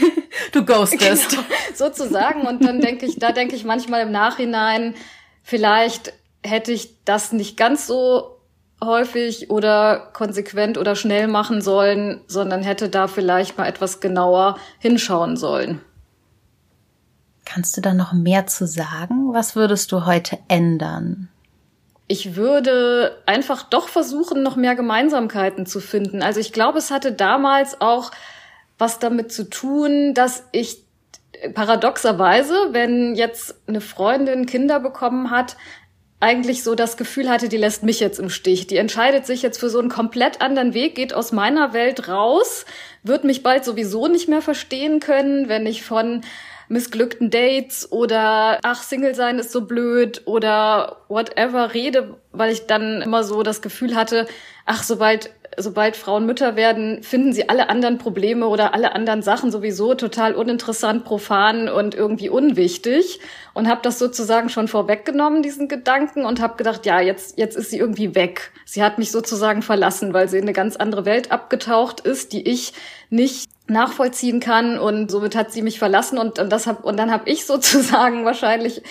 Du 0.52 0.64
ghostest. 0.64 1.32
Genau, 1.32 1.44
sozusagen. 1.74 2.42
Und 2.42 2.64
dann 2.64 2.80
denke 2.80 3.06
ich, 3.06 3.18
da 3.18 3.32
denke 3.32 3.56
ich 3.56 3.66
manchmal 3.66 4.04
im 4.04 4.12
Nachhinein, 4.12 4.94
vielleicht 5.44 6.14
hätte 6.44 6.72
ich 6.72 7.04
das 7.04 7.32
nicht 7.32 7.58
ganz 7.58 7.88
so 7.88 8.38
häufig 8.82 9.50
oder 9.50 10.12
konsequent 10.14 10.78
oder 10.78 10.96
schnell 10.96 11.28
machen 11.28 11.62
sollen, 11.62 12.22
sondern 12.28 12.62
hätte 12.62 12.90
da 12.90 13.08
vielleicht 13.08 13.58
mal 13.58 13.68
etwas 13.68 14.00
genauer 14.00 14.58
hinschauen 14.80 15.36
sollen. 15.38 15.82
Kannst 17.46 17.76
du 17.78 17.82
da 17.82 17.94
noch 17.94 18.14
mehr 18.14 18.46
zu 18.46 18.68
sagen? 18.68 19.34
Was 19.34 19.56
würdest 19.56 19.92
du 19.92 20.06
heute 20.06 20.38
ändern? 20.48 21.30
Ich 22.08 22.36
würde 22.36 23.22
einfach 23.26 23.64
doch 23.64 23.90
versuchen, 23.90 24.42
noch 24.42 24.56
mehr 24.56 24.76
Gemeinsamkeiten 24.76 25.66
zu 25.66 25.80
finden. 25.80 26.22
Also 26.22 26.40
ich 26.40 26.54
glaube, 26.54 26.78
es 26.78 26.90
hatte 26.90 27.12
damals 27.12 27.82
auch 27.82 28.12
was 28.78 29.00
damit 29.00 29.32
zu 29.32 29.50
tun, 29.50 30.14
dass 30.14 30.44
ich 30.52 30.84
paradoxerweise, 31.54 32.70
wenn 32.72 33.16
jetzt 33.16 33.56
eine 33.68 33.82
Freundin 33.82 34.46
Kinder 34.46 34.80
bekommen 34.80 35.32
hat, 35.32 35.58
eigentlich 36.20 36.64
so 36.64 36.74
das 36.74 36.98
Gefühl 36.98 37.30
hatte, 37.30 37.48
die 37.48 37.58
lässt 37.58 37.84
mich 37.84 38.00
jetzt 38.00 38.20
im 38.20 38.30
Stich. 38.30 38.66
Die 38.66 38.78
entscheidet 38.78 39.26
sich 39.28 39.44
jetzt 39.44 39.60
für 39.60 39.70
so 39.70 39.80
einen 39.80 39.90
komplett 39.90 40.42
anderen 40.42 40.74
Weg, 40.74 40.96
geht 40.96 41.14
aus 41.14 41.32
meiner 41.32 41.74
Welt 41.74 42.08
raus, 42.08 42.66
wird 43.04 43.24
mich 43.24 43.44
bald 43.44 43.64
sowieso 43.64 44.08
nicht 44.08 44.28
mehr 44.28 44.42
verstehen 44.42 45.00
können, 45.00 45.48
wenn 45.48 45.68
ich 45.68 45.84
von 45.84 46.22
missglückten 46.70 47.30
Dates 47.30 47.92
oder 47.92 48.60
ach, 48.64 48.84
Single 48.84 49.16
sein 49.16 49.40
ist 49.40 49.52
so 49.52 49.62
blöd 49.62 50.22
oder 50.26 50.98
whatever 51.08 51.74
rede, 51.74 52.18
weil 52.32 52.52
ich 52.52 52.68
dann 52.68 53.02
immer 53.02 53.24
so 53.24 53.44
das 53.44 53.62
Gefühl 53.62 53.96
hatte, 53.96 54.28
ach, 54.66 54.84
sobald 54.84 55.32
sobald 55.60 55.98
Frauen 55.98 56.26
Mütter 56.26 56.56
werden, 56.56 57.02
finden 57.02 57.34
sie 57.34 57.50
alle 57.50 57.70
anderen 57.70 57.98
Probleme 57.98 58.48
oder 58.48 58.76
alle 58.76 58.94
anderen 58.94 59.24
Sachen 59.24 59.52
sowieso 59.52 59.96
total 59.96 60.36
uninteressant, 60.36 61.04
profan 61.04 61.68
und 61.68 61.96
irgendwie 61.96 62.30
unwichtig 62.30 63.20
und 63.56 63.68
habe 63.68 63.82
das 63.82 63.98
sozusagen 63.98 64.50
schon 64.50 64.68
vorweggenommen, 64.68 65.42
diesen 65.42 65.68
Gedanken 65.68 66.26
und 66.26 66.42
habe 66.42 66.58
gedacht, 66.58 66.86
ja, 66.86 67.00
jetzt 67.02 67.38
jetzt 67.38 67.58
ist 67.58 67.72
sie 67.72 67.80
irgendwie 67.80 68.14
weg. 68.14 68.52
Sie 68.66 68.84
hat 68.84 69.00
mich 69.00 69.12
sozusagen 69.12 69.64
verlassen, 69.64 70.14
weil 70.14 70.30
sie 70.30 70.38
in 70.38 70.44
eine 70.44 70.54
ganz 70.54 70.76
andere 70.76 71.06
Welt 71.06 71.32
abgetaucht 71.32 72.02
ist, 72.02 72.34
die 72.34 72.48
ich 72.48 72.74
nicht 73.10 73.50
nachvollziehen 73.68 74.40
kann 74.40 74.80
und 74.80 75.12
somit 75.12 75.36
hat 75.36 75.52
sie 75.52 75.62
mich 75.62 75.80
verlassen 75.80 76.18
und, 76.18 76.40
und 76.40 76.50
das 76.50 76.68
hab, 76.68 76.84
und 76.86 76.98
dann 76.98 77.12
habe 77.12 77.30
ich 77.30 77.46
sozusagen 77.48 78.26
wahrscheinlich 78.26 78.82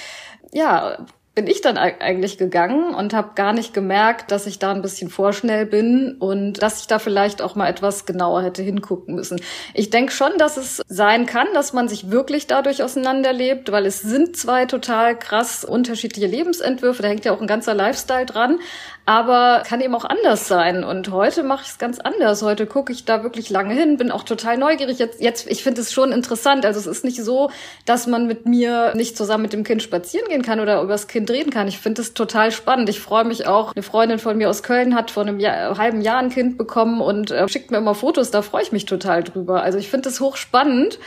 ja 0.52 1.06
bin 1.37 1.47
ich 1.47 1.61
dann 1.61 1.76
eigentlich 1.76 2.38
gegangen 2.38 2.95
und 2.95 3.12
habe 3.12 3.33
gar 3.35 3.52
nicht 3.52 3.75
gemerkt, 3.75 4.33
dass 4.33 4.47
ich 4.47 4.59
da 4.59 4.73
ein 4.73 4.81
bisschen 4.81 5.11
vorschnell 5.11 5.66
bin 5.66 6.16
und 6.19 6.62
dass 6.62 6.81
ich 6.81 6.87
da 6.87 6.99
vielleicht 6.99 7.43
auch 7.43 7.55
mal 7.55 7.69
etwas 7.69 8.07
genauer 8.07 8.43
hätte 8.43 8.62
hingucken 8.62 9.14
müssen. 9.14 9.38
Ich 9.75 9.90
denke 9.90 10.12
schon, 10.12 10.38
dass 10.38 10.57
es 10.57 10.81
sein 10.88 11.26
kann, 11.26 11.47
dass 11.52 11.75
man 11.75 11.88
sich 11.88 12.11
wirklich 12.11 12.47
dadurch 12.47 12.83
auseinanderlebt, 12.83 13.71
weil 13.71 13.85
es 13.85 14.00
sind 14.00 14.35
zwei 14.35 14.64
total 14.64 15.19
krass 15.19 15.62
unterschiedliche 15.62 16.26
Lebensentwürfe, 16.26 17.02
da 17.02 17.09
hängt 17.09 17.26
ja 17.26 17.33
auch 17.33 17.40
ein 17.43 17.47
ganzer 17.47 17.75
Lifestyle 17.75 18.25
dran, 18.25 18.59
aber 19.05 19.62
kann 19.64 19.83
eben 19.83 19.95
auch 19.95 20.05
anders 20.07 20.49
sein. 20.49 20.85
Und 20.85 21.11
heute 21.11 21.43
mache 21.43 21.62
ich 21.64 21.71
es 21.71 21.78
ganz 21.78 22.00
anders. 22.00 22.43
Heute 22.43 22.66
gucke 22.66 22.93
ich 22.93 23.05
da 23.05 23.23
wirklich 23.23 23.50
lange 23.50 23.75
hin, 23.75 23.99
bin 23.99 24.11
auch 24.11 24.25
total 24.25 24.59
neugierig. 24.59 24.99
Jetzt, 24.99 25.21
jetzt 25.21 25.47
ich 25.49 25.62
finde 25.62 25.83
es 25.83 25.93
schon 25.93 26.11
interessant. 26.11 26.66
Also 26.66 26.81
es 26.81 26.87
ist 26.87 27.05
nicht 27.05 27.23
so, 27.23 27.50
dass 27.85 28.09
man 28.09 28.26
mit 28.26 28.47
mir 28.47 28.95
nicht 28.97 29.16
zusammen 29.16 29.43
mit 29.43 29.52
dem 29.52 29.62
Kind 29.62 29.83
spazieren 29.83 30.28
gehen 30.28 30.43
kann 30.43 30.59
oder 30.59 30.83
übers 30.83 31.07
Kind 31.07 31.25
reden 31.30 31.50
kann. 31.50 31.68
Ich 31.68 31.78
finde 31.78 32.02
es 32.02 32.14
total 32.14 32.50
spannend. 32.50 32.88
Ich 32.88 33.00
freue 33.00 33.25
mich 33.25 33.47
auch. 33.47 33.73
Eine 33.75 33.83
Freundin 33.83 34.18
von 34.18 34.37
mir 34.37 34.50
aus 34.50 34.62
Köln 34.62 34.95
hat 34.95 35.11
vor 35.11 35.23
einem 35.23 35.40
Jahr, 35.40 35.78
halben 35.78 36.00
Jahr 36.00 36.18
ein 36.18 36.30
Kind 36.30 36.59
bekommen 36.59 37.00
und 37.00 37.30
äh, 37.30 37.49
schickt 37.49 37.71
mir 37.71 37.78
immer 37.78 37.95
Fotos. 37.95 38.30
Da 38.30 38.42
freue 38.42 38.62
ich 38.62 38.73
mich 38.73 38.85
total 38.85 39.23
drüber. 39.23 39.62
Also 39.62 39.78
ich 39.78 39.88
finde 39.88 40.09
es 40.09 40.21
hochspannend. 40.21 40.99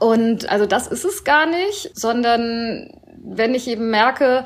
Und 0.00 0.50
also 0.50 0.66
das 0.66 0.86
ist 0.86 1.04
es 1.04 1.24
gar 1.24 1.46
nicht, 1.46 1.90
sondern 1.94 2.90
wenn 3.22 3.54
ich 3.54 3.68
eben 3.68 3.90
merke, 3.90 4.44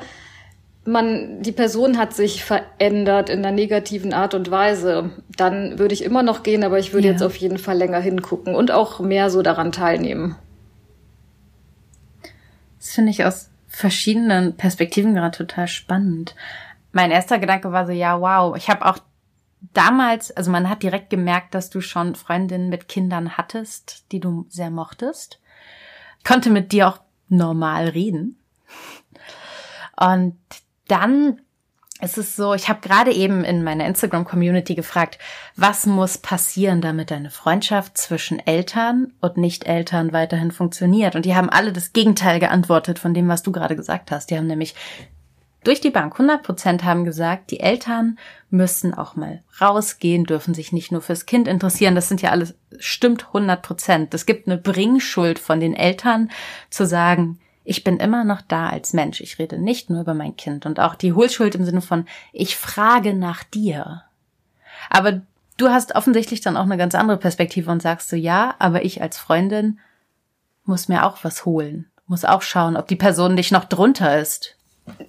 man, 0.85 1.41
die 1.41 1.51
Person 1.51 1.97
hat 1.97 2.13
sich 2.13 2.43
verändert 2.43 3.29
in 3.29 3.39
einer 3.39 3.51
negativen 3.51 4.13
Art 4.13 4.33
und 4.33 4.51
Weise, 4.51 5.11
dann 5.37 5.79
würde 5.79 5.93
ich 5.93 6.03
immer 6.03 6.23
noch 6.23 6.43
gehen, 6.43 6.63
aber 6.63 6.79
ich 6.79 6.93
würde 6.93 7.07
ja. 7.07 7.13
jetzt 7.13 7.23
auf 7.23 7.35
jeden 7.37 7.57
Fall 7.57 7.77
länger 7.77 7.99
hingucken 7.99 8.55
und 8.55 8.71
auch 8.71 8.99
mehr 8.99 9.29
so 9.29 9.41
daran 9.41 9.71
teilnehmen. 9.71 10.35
Das 12.79 12.91
finde 12.91 13.11
ich 13.11 13.23
aus 13.23 13.49
verschiedenen 13.73 14.55
Perspektiven 14.55 15.15
gerade 15.15 15.35
total 15.35 15.67
spannend. 15.67 16.35
Mein 16.91 17.11
erster 17.11 17.39
Gedanke 17.39 17.71
war 17.71 17.87
so, 17.87 17.91
ja, 17.91 18.21
wow, 18.21 18.55
ich 18.55 18.69
habe 18.69 18.85
auch 18.85 18.99
damals, 19.73 20.31
also 20.31 20.51
man 20.51 20.69
hat 20.69 20.83
direkt 20.83 21.09
gemerkt, 21.09 21.55
dass 21.55 21.71
du 21.71 21.81
schon 21.81 22.15
Freundinnen 22.15 22.69
mit 22.69 22.87
Kindern 22.87 23.35
hattest, 23.35 24.05
die 24.11 24.19
du 24.19 24.45
sehr 24.49 24.69
mochtest. 24.69 25.39
Konnte 26.23 26.51
mit 26.51 26.71
dir 26.71 26.87
auch 26.87 26.99
normal 27.29 27.89
reden. 27.89 28.37
Und 29.99 30.37
dann 30.87 31.41
ist 32.03 32.17
es 32.17 32.35
so, 32.35 32.53
ich 32.53 32.69
habe 32.69 32.81
gerade 32.81 33.11
eben 33.11 33.43
in 33.43 33.63
meiner 33.63 33.85
Instagram-Community 33.85 34.75
gefragt, 34.75 35.17
was 35.55 35.85
muss 35.85 36.17
passieren, 36.17 36.81
damit 36.81 37.11
eine 37.11 37.29
Freundschaft 37.29 37.97
zwischen 37.97 38.39
Eltern 38.39 39.13
und 39.21 39.37
Nicht-Eltern 39.37 40.11
weiterhin 40.11 40.51
funktioniert? 40.51 41.15
Und 41.15 41.25
die 41.25 41.35
haben 41.35 41.49
alle 41.49 41.71
das 41.71 41.93
Gegenteil 41.93 42.39
geantwortet 42.39 42.99
von 42.99 43.13
dem, 43.13 43.27
was 43.29 43.43
du 43.43 43.51
gerade 43.51 43.75
gesagt 43.75 44.11
hast. 44.11 44.29
Die 44.29 44.37
haben 44.37 44.47
nämlich 44.47 44.75
durch 45.63 45.79
die 45.79 45.91
Bank 45.91 46.13
100 46.13 46.43
Prozent 46.43 46.83
haben 46.83 47.05
gesagt, 47.05 47.51
die 47.51 47.61
Eltern 47.61 48.19
müssen 48.49 48.93
auch 48.93 49.15
mal 49.15 49.41
rausgehen, 49.61 50.25
dürfen 50.25 50.53
sich 50.53 50.73
nicht 50.73 50.91
nur 50.91 51.01
fürs 51.01 51.25
Kind 51.25 51.47
interessieren. 51.47 51.95
Das 51.95 52.09
sind 52.09 52.21
ja 52.21 52.31
alles, 52.31 52.55
stimmt 52.79 53.27
100 53.27 53.61
Prozent. 53.61 54.13
Es 54.13 54.25
gibt 54.25 54.47
eine 54.47 54.57
Bringschuld 54.57 55.39
von 55.39 55.61
den 55.61 55.73
Eltern 55.73 56.29
zu 56.69 56.85
sagen, 56.85 57.39
ich 57.63 57.83
bin 57.83 57.97
immer 57.97 58.23
noch 58.23 58.41
da 58.41 58.69
als 58.69 58.93
Mensch. 58.93 59.21
Ich 59.21 59.39
rede 59.39 59.57
nicht 59.57 59.89
nur 59.89 60.01
über 60.01 60.13
mein 60.13 60.35
Kind 60.35 60.65
und 60.65 60.79
auch 60.79 60.95
die 60.95 61.13
Hohlschuld 61.13 61.55
im 61.55 61.65
Sinne 61.65 61.81
von, 61.81 62.05
ich 62.31 62.57
frage 62.57 63.13
nach 63.13 63.43
dir. 63.43 64.03
Aber 64.89 65.21
du 65.57 65.69
hast 65.69 65.95
offensichtlich 65.95 66.41
dann 66.41 66.57
auch 66.57 66.63
eine 66.63 66.77
ganz 66.77 66.95
andere 66.95 67.17
Perspektive 67.17 67.71
und 67.71 67.81
sagst 67.81 68.09
so, 68.09 68.15
ja, 68.15 68.55
aber 68.59 68.83
ich 68.83 69.01
als 69.01 69.17
Freundin 69.17 69.79
muss 70.65 70.87
mir 70.87 71.05
auch 71.05 71.23
was 71.23 71.45
holen, 71.45 71.89
muss 72.07 72.25
auch 72.25 72.41
schauen, 72.41 72.75
ob 72.75 72.87
die 72.87 72.95
Person 72.95 73.35
dich 73.35 73.51
noch 73.51 73.65
drunter 73.65 74.19
ist. 74.19 74.57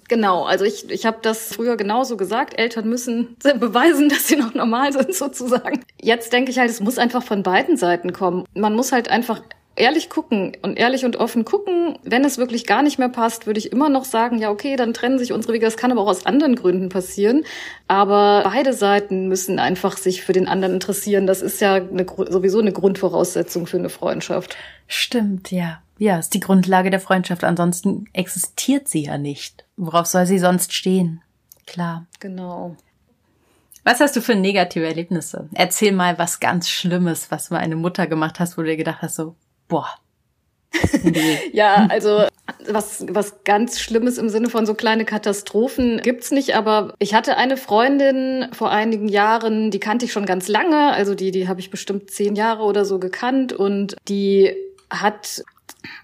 Genau, 0.07 0.45
also 0.45 0.63
ich, 0.63 0.89
ich 0.89 1.05
habe 1.05 1.17
das 1.21 1.53
früher 1.53 1.75
genauso 1.75 2.15
gesagt. 2.15 2.57
Eltern 2.57 2.87
müssen 2.87 3.35
beweisen, 3.59 4.07
dass 4.09 4.27
sie 4.27 4.37
noch 4.37 4.53
normal 4.53 4.93
sind 4.93 5.13
sozusagen. 5.13 5.83
Jetzt 6.01 6.31
denke 6.31 6.51
ich 6.51 6.59
halt, 6.59 6.69
es 6.69 6.79
muss 6.79 6.97
einfach 6.97 7.23
von 7.23 7.43
beiden 7.43 7.75
Seiten 7.75 8.13
kommen. 8.13 8.45
Man 8.53 8.73
muss 8.73 8.93
halt 8.93 9.09
einfach 9.09 9.41
ehrlich 9.75 10.09
gucken 10.09 10.55
und 10.61 10.77
ehrlich 10.77 11.05
und 11.05 11.17
offen 11.17 11.45
gucken. 11.45 11.97
Wenn 12.03 12.23
es 12.23 12.37
wirklich 12.37 12.65
gar 12.65 12.81
nicht 12.81 12.97
mehr 12.97 13.09
passt, 13.09 13.45
würde 13.45 13.59
ich 13.59 13.71
immer 13.71 13.89
noch 13.89 14.05
sagen, 14.05 14.39
ja, 14.39 14.49
okay, 14.49 14.75
dann 14.75 14.93
trennen 14.93 15.19
sich 15.19 15.33
unsere 15.33 15.53
Wege. 15.53 15.65
Das 15.65 15.77
kann 15.77 15.91
aber 15.91 16.01
auch 16.01 16.07
aus 16.07 16.25
anderen 16.25 16.55
Gründen 16.55 16.89
passieren. 16.89 17.43
Aber 17.87 18.43
beide 18.45 18.73
Seiten 18.73 19.27
müssen 19.27 19.59
einfach 19.59 19.97
sich 19.97 20.23
für 20.23 20.33
den 20.33 20.47
anderen 20.47 20.75
interessieren. 20.75 21.27
Das 21.27 21.41
ist 21.41 21.61
ja 21.61 21.75
eine, 21.75 22.05
sowieso 22.29 22.59
eine 22.59 22.71
Grundvoraussetzung 22.71 23.67
für 23.67 23.77
eine 23.77 23.89
Freundschaft. 23.89 24.55
Stimmt, 24.87 25.51
ja. 25.51 25.81
Ja, 25.97 26.19
ist 26.19 26.33
die 26.33 26.41
Grundlage 26.41 26.89
der 26.89 26.99
Freundschaft. 26.99 27.43
Ansonsten 27.43 28.05
existiert 28.13 28.87
sie 28.87 29.05
ja 29.05 29.17
nicht. 29.17 29.65
Worauf 29.77 30.05
soll 30.05 30.25
sie 30.25 30.39
sonst 30.39 30.73
stehen? 30.73 31.21
Klar. 31.65 32.05
Genau. 32.19 32.75
Was 33.83 33.99
hast 33.99 34.15
du 34.15 34.21
für 34.21 34.35
negative 34.35 34.85
Erlebnisse? 34.85 35.47
Erzähl 35.53 35.91
mal 35.91 36.17
was 36.17 36.39
ganz 36.39 36.69
Schlimmes, 36.69 37.29
was 37.29 37.51
mal 37.51 37.59
eine 37.59 37.75
Mutter 37.75 38.07
gemacht 38.07 38.39
hast, 38.39 38.57
wo 38.57 38.63
du 38.63 38.69
dir 38.69 38.77
gedacht 38.77 39.03
hast, 39.03 39.15
so, 39.15 39.35
boah. 39.67 39.87
ja, 41.53 41.87
also 41.89 42.25
was, 42.67 43.05
was 43.09 43.43
ganz 43.43 43.79
Schlimmes 43.79 44.17
im 44.17 44.29
Sinne 44.29 44.49
von 44.49 44.65
so 44.65 44.73
kleine 44.73 45.05
Katastrophen 45.05 46.01
gibt's 46.01 46.31
nicht, 46.31 46.55
aber 46.55 46.93
ich 46.99 47.13
hatte 47.13 47.37
eine 47.37 47.57
Freundin 47.57 48.47
vor 48.51 48.71
einigen 48.71 49.07
Jahren, 49.07 49.71
die 49.71 49.79
kannte 49.79 50.05
ich 50.05 50.11
schon 50.11 50.25
ganz 50.25 50.47
lange, 50.47 50.91
also 50.91 51.15
die, 51.15 51.31
die 51.31 51.47
habe 51.47 51.59
ich 51.59 51.69
bestimmt 51.69 52.11
zehn 52.11 52.35
Jahre 52.35 52.63
oder 52.63 52.83
so 52.83 52.99
gekannt 52.99 53.53
und 53.53 53.95
die 54.07 54.53
hat 54.89 55.43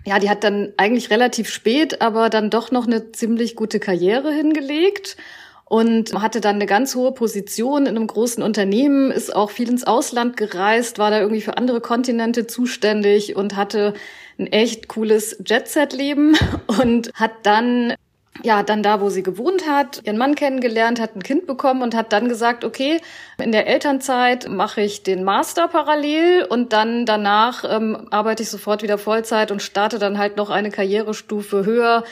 ja, 0.05 0.19
die 0.19 0.29
hat 0.29 0.43
dann 0.43 0.73
eigentlich 0.77 1.09
relativ 1.09 1.49
spät, 1.49 2.01
aber 2.01 2.29
dann 2.29 2.49
doch 2.49 2.71
noch 2.71 2.85
eine 2.85 3.11
ziemlich 3.11 3.55
gute 3.55 3.79
Karriere 3.79 4.31
hingelegt 4.31 5.17
und 5.71 6.13
hatte 6.21 6.41
dann 6.41 6.55
eine 6.55 6.65
ganz 6.65 6.95
hohe 6.95 7.13
Position 7.13 7.83
in 7.83 7.95
einem 7.95 8.05
großen 8.05 8.43
Unternehmen, 8.43 9.09
ist 9.09 9.33
auch 9.33 9.51
viel 9.51 9.69
ins 9.69 9.85
Ausland 9.85 10.35
gereist, 10.35 10.99
war 10.99 11.11
da 11.11 11.21
irgendwie 11.21 11.39
für 11.39 11.55
andere 11.55 11.79
Kontinente 11.79 12.45
zuständig 12.45 13.37
und 13.37 13.55
hatte 13.55 13.93
ein 14.37 14.47
echt 14.47 14.89
cooles 14.89 15.37
Jet-Set-Leben 15.45 16.35
und 16.67 17.13
hat 17.13 17.31
dann 17.43 17.93
ja, 18.43 18.63
dann 18.63 18.83
da, 18.83 18.99
wo 18.99 19.09
sie 19.09 19.23
gewohnt 19.23 19.69
hat, 19.69 20.01
ihren 20.03 20.17
Mann 20.17 20.35
kennengelernt, 20.35 20.99
hat 20.99 21.15
ein 21.15 21.23
Kind 21.23 21.47
bekommen 21.47 21.83
und 21.83 21.95
hat 21.95 22.11
dann 22.11 22.27
gesagt, 22.27 22.65
okay, 22.65 22.99
in 23.37 23.51
der 23.51 23.67
Elternzeit 23.67 24.49
mache 24.49 24.81
ich 24.81 25.03
den 25.03 25.23
Master 25.23 25.67
parallel 25.67 26.47
und 26.49 26.73
dann 26.73 27.05
danach 27.05 27.63
ähm, 27.69 28.07
arbeite 28.09 28.43
ich 28.43 28.49
sofort 28.49 28.83
wieder 28.83 28.97
Vollzeit 28.97 29.51
und 29.51 29.61
starte 29.61 29.99
dann 29.99 30.17
halt 30.17 30.37
noch 30.37 30.49
eine 30.49 30.71
Karrierestufe 30.71 31.65
höher 31.65 32.03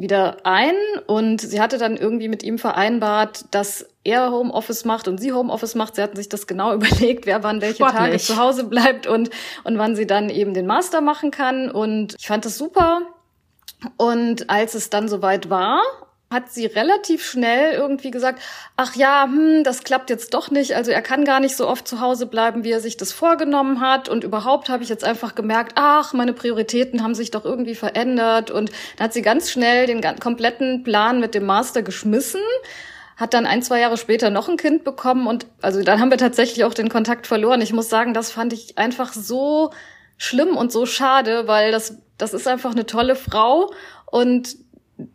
wieder 0.00 0.38
ein 0.44 0.74
und 1.06 1.40
sie 1.40 1.60
hatte 1.60 1.78
dann 1.78 1.96
irgendwie 1.96 2.28
mit 2.28 2.42
ihm 2.42 2.58
vereinbart, 2.58 3.46
dass 3.50 3.88
er 4.04 4.30
Homeoffice 4.30 4.84
macht 4.84 5.08
und 5.08 5.18
sie 5.18 5.32
Homeoffice 5.32 5.74
macht. 5.74 5.96
Sie 5.96 6.02
hatten 6.02 6.16
sich 6.16 6.28
das 6.28 6.46
genau 6.46 6.74
überlegt, 6.74 7.26
wer 7.26 7.42
wann 7.42 7.60
welche 7.60 7.76
Sportlich. 7.76 7.98
Tage 7.98 8.18
zu 8.18 8.36
Hause 8.36 8.64
bleibt 8.64 9.06
und, 9.06 9.30
und 9.64 9.78
wann 9.78 9.96
sie 9.96 10.06
dann 10.06 10.30
eben 10.30 10.54
den 10.54 10.66
Master 10.66 11.00
machen 11.00 11.30
kann. 11.30 11.70
Und 11.70 12.14
ich 12.18 12.26
fand 12.26 12.44
das 12.44 12.56
super. 12.56 13.02
Und 13.96 14.50
als 14.50 14.74
es 14.74 14.90
dann 14.90 15.08
soweit 15.08 15.50
war 15.50 15.80
hat 16.30 16.50
sie 16.50 16.66
relativ 16.66 17.24
schnell 17.24 17.72
irgendwie 17.72 18.10
gesagt, 18.10 18.42
ach 18.76 18.94
ja, 18.94 19.24
hm, 19.24 19.64
das 19.64 19.82
klappt 19.82 20.10
jetzt 20.10 20.34
doch 20.34 20.50
nicht. 20.50 20.76
Also 20.76 20.90
er 20.90 21.00
kann 21.00 21.24
gar 21.24 21.40
nicht 21.40 21.56
so 21.56 21.66
oft 21.66 21.88
zu 21.88 22.00
Hause 22.00 22.26
bleiben, 22.26 22.64
wie 22.64 22.70
er 22.70 22.80
sich 22.80 22.98
das 22.98 23.12
vorgenommen 23.12 23.80
hat. 23.80 24.10
Und 24.10 24.24
überhaupt 24.24 24.68
habe 24.68 24.82
ich 24.82 24.90
jetzt 24.90 25.04
einfach 25.04 25.34
gemerkt, 25.34 25.72
ach, 25.76 26.12
meine 26.12 26.34
Prioritäten 26.34 27.02
haben 27.02 27.14
sich 27.14 27.30
doch 27.30 27.46
irgendwie 27.46 27.74
verändert. 27.74 28.50
Und 28.50 28.70
da 28.96 29.04
hat 29.04 29.14
sie 29.14 29.22
ganz 29.22 29.50
schnell 29.50 29.86
den 29.86 30.02
kompletten 30.20 30.82
Plan 30.82 31.18
mit 31.18 31.34
dem 31.34 31.46
Master 31.46 31.82
geschmissen 31.82 32.42
hat 33.16 33.34
dann 33.34 33.46
ein, 33.46 33.62
zwei 33.62 33.80
Jahre 33.80 33.96
später 33.96 34.30
noch 34.30 34.48
ein 34.48 34.56
Kind 34.56 34.84
bekommen 34.84 35.26
und 35.26 35.44
also 35.60 35.82
dann 35.82 36.00
haben 36.00 36.12
wir 36.12 36.18
tatsächlich 36.18 36.64
auch 36.64 36.72
den 36.72 36.88
Kontakt 36.88 37.26
verloren. 37.26 37.60
Ich 37.60 37.72
muss 37.72 37.88
sagen, 37.88 38.14
das 38.14 38.30
fand 38.30 38.52
ich 38.52 38.78
einfach 38.78 39.12
so 39.12 39.72
schlimm 40.16 40.56
und 40.56 40.70
so 40.70 40.86
schade, 40.86 41.48
weil 41.48 41.72
das, 41.72 41.98
das 42.16 42.32
ist 42.32 42.46
einfach 42.46 42.70
eine 42.70 42.86
tolle 42.86 43.16
Frau 43.16 43.72
und 44.06 44.56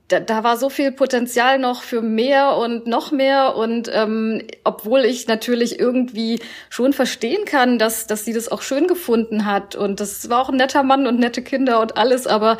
da, 0.08 0.22
da 0.22 0.44
war 0.44 0.58
so 0.58 0.70
viel 0.70 0.94
Potenzial 0.94 1.60
noch 1.60 1.82
für 1.82 2.02
mehr 2.02 2.56
und 2.56 2.88
noch 2.88 3.12
mehr 3.12 3.56
und 3.58 3.90
ähm, 3.94 4.42
obwohl 4.64 5.02
ich 5.02 5.28
natürlich 5.28 5.78
irgendwie 5.80 6.40
schon 6.70 6.94
verstehen 6.94 7.44
kann, 7.46 7.80
dass 7.80 8.08
dass 8.08 8.24
sie 8.24 8.32
das 8.32 8.50
auch 8.50 8.62
schön 8.62 8.88
gefunden 8.88 9.46
hat 9.46 9.76
und 9.76 10.00
das 10.00 10.30
war 10.30 10.42
auch 10.42 10.50
ein 10.50 10.56
netter 10.56 10.84
Mann 10.84 11.06
und 11.06 11.20
nette 11.20 11.42
Kinder 11.42 11.82
und 11.82 11.98
alles, 11.98 12.28
aber 12.28 12.58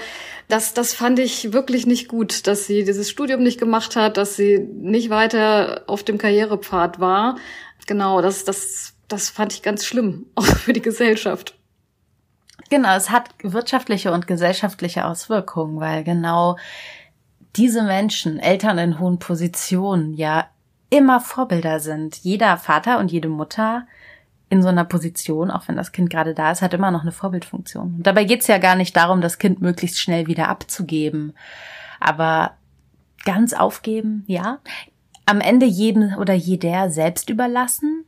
das 0.50 0.74
das 0.74 0.94
fand 0.94 1.18
ich 1.20 1.54
wirklich 1.54 1.86
nicht 1.86 2.10
gut, 2.10 2.46
dass 2.48 2.68
sie 2.68 2.84
dieses 2.84 3.10
Studium 3.10 3.42
nicht 3.42 3.60
gemacht 3.60 3.96
hat, 3.96 4.18
dass 4.18 4.36
sie 4.36 4.60
nicht 4.60 5.10
weiter 5.10 5.84
auf 5.88 6.04
dem 6.04 6.18
Karrierepfad 6.18 7.00
war. 7.00 7.38
Genau, 7.88 8.22
das 8.22 8.44
das 8.44 8.96
das 9.08 9.30
fand 9.30 9.54
ich 9.54 9.62
ganz 9.62 9.86
schlimm 9.86 10.26
auch 10.36 10.46
für 10.46 10.74
die 10.74 10.82
Gesellschaft. 10.82 11.56
Genau, 12.70 12.96
es 12.96 13.12
hat 13.12 13.30
wirtschaftliche 13.44 14.12
und 14.12 14.26
gesellschaftliche 14.28 15.06
Auswirkungen, 15.06 15.80
weil 15.80 16.04
genau 16.04 16.58
diese 17.56 17.84
Menschen, 17.84 18.40
Eltern 18.40 18.78
in 18.78 19.00
hohen 19.00 19.20
Positionen, 19.20 20.14
ja 20.14 20.48
immer 20.90 21.20
Vorbilder 21.20 21.80
sind. 21.80 22.18
Jeder 22.18 22.58
Vater 22.58 23.00
und 23.00 23.12
jede 23.12 23.30
Mutter 23.30 23.88
in 24.50 24.62
so 24.62 24.68
einer 24.68 24.86
Position, 24.86 25.50
auch 25.50 25.68
wenn 25.68 25.76
das 25.76 25.92
Kind 25.92 26.12
gerade 26.12 26.36
da 26.36 26.52
ist, 26.52 26.62
hat 26.62 26.74
immer 26.74 26.92
noch 26.92 27.02
eine 27.02 27.12
Vorbildfunktion. 27.12 27.96
Und 27.96 28.04
dabei 28.08 28.24
geht's 28.24 28.48
ja 28.48 28.60
gar 28.60 28.76
nicht 28.76 28.96
darum, 28.96 29.22
das 29.22 29.40
Kind 29.40 29.62
möglichst 29.62 30.00
schnell 30.00 30.28
wieder 30.28 30.50
abzugeben. 30.50 31.34
Aber 32.00 32.52
ganz 33.26 33.54
aufgeben, 33.54 34.24
ja. 34.28 34.60
Am 35.26 35.42
Ende 35.42 35.66
jedem 35.66 36.16
oder 36.18 36.34
jeder 36.34 36.90
selbst 36.90 37.30
überlassen. 37.30 38.06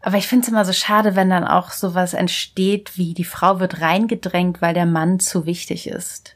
Aber 0.00 0.16
ich 0.16 0.28
finde 0.28 0.44
es 0.44 0.48
immer 0.48 0.64
so 0.64 0.72
schade, 0.72 1.16
wenn 1.16 1.28
dann 1.28 1.44
auch 1.44 1.72
sowas 1.72 2.14
entsteht, 2.14 2.96
wie 2.96 3.12
die 3.12 3.24
Frau 3.24 3.58
wird 3.58 3.80
reingedrängt, 3.80 4.62
weil 4.62 4.72
der 4.72 4.86
Mann 4.86 5.18
zu 5.18 5.44
wichtig 5.44 5.88
ist 5.88 6.35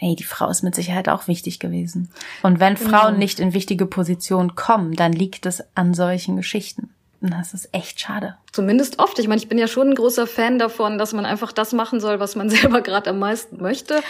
hey, 0.00 0.16
die 0.16 0.24
Frau 0.24 0.48
ist 0.48 0.62
mit 0.62 0.74
Sicherheit 0.74 1.10
auch 1.10 1.28
wichtig 1.28 1.58
gewesen. 1.58 2.10
Und 2.42 2.58
wenn 2.58 2.74
genau. 2.74 2.88
Frauen 2.88 3.18
nicht 3.18 3.38
in 3.38 3.52
wichtige 3.52 3.84
Positionen 3.84 4.54
kommen, 4.54 4.96
dann 4.96 5.12
liegt 5.12 5.44
es 5.44 5.62
an 5.74 5.92
solchen 5.92 6.36
Geschichten. 6.36 6.88
Und 7.20 7.34
das 7.34 7.52
ist 7.52 7.68
echt 7.72 8.00
schade. 8.00 8.36
Zumindest 8.50 8.98
oft. 8.98 9.18
Ich 9.18 9.28
meine, 9.28 9.38
ich 9.38 9.48
bin 9.50 9.58
ja 9.58 9.68
schon 9.68 9.90
ein 9.90 9.94
großer 9.94 10.26
Fan 10.26 10.58
davon, 10.58 10.96
dass 10.96 11.12
man 11.12 11.26
einfach 11.26 11.52
das 11.52 11.74
machen 11.74 12.00
soll, 12.00 12.18
was 12.18 12.34
man 12.34 12.48
selber 12.50 12.80
gerade 12.80 13.10
am 13.10 13.18
meisten 13.18 13.60
möchte. 13.60 14.00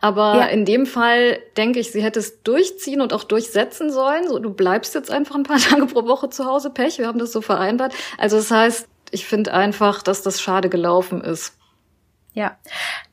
Aber 0.00 0.36
ja. 0.36 0.46
in 0.46 0.64
dem 0.64 0.86
Fall 0.86 1.40
denke 1.56 1.80
ich, 1.80 1.90
sie 1.90 2.00
hätte 2.00 2.20
es 2.20 2.44
durchziehen 2.44 3.00
und 3.00 3.12
auch 3.12 3.24
durchsetzen 3.24 3.90
sollen. 3.90 4.28
So, 4.28 4.38
du 4.38 4.54
bleibst 4.54 4.94
jetzt 4.94 5.10
einfach 5.10 5.34
ein 5.34 5.42
paar 5.42 5.58
Tage 5.68 5.86
pro 5.86 6.04
Woche 6.06 6.30
zu 6.30 6.44
Hause, 6.44 6.70
Pech. 6.70 6.98
Wir 6.98 7.08
haben 7.08 7.18
das 7.18 7.32
so 7.32 7.40
vereinbart. 7.40 7.92
Also 8.18 8.36
das 8.36 8.52
heißt, 8.52 8.86
ich 9.10 9.26
finde 9.26 9.52
einfach, 9.52 10.04
dass 10.04 10.22
das 10.22 10.40
schade 10.40 10.68
gelaufen 10.68 11.22
ist. 11.22 11.54
Ja, 12.34 12.56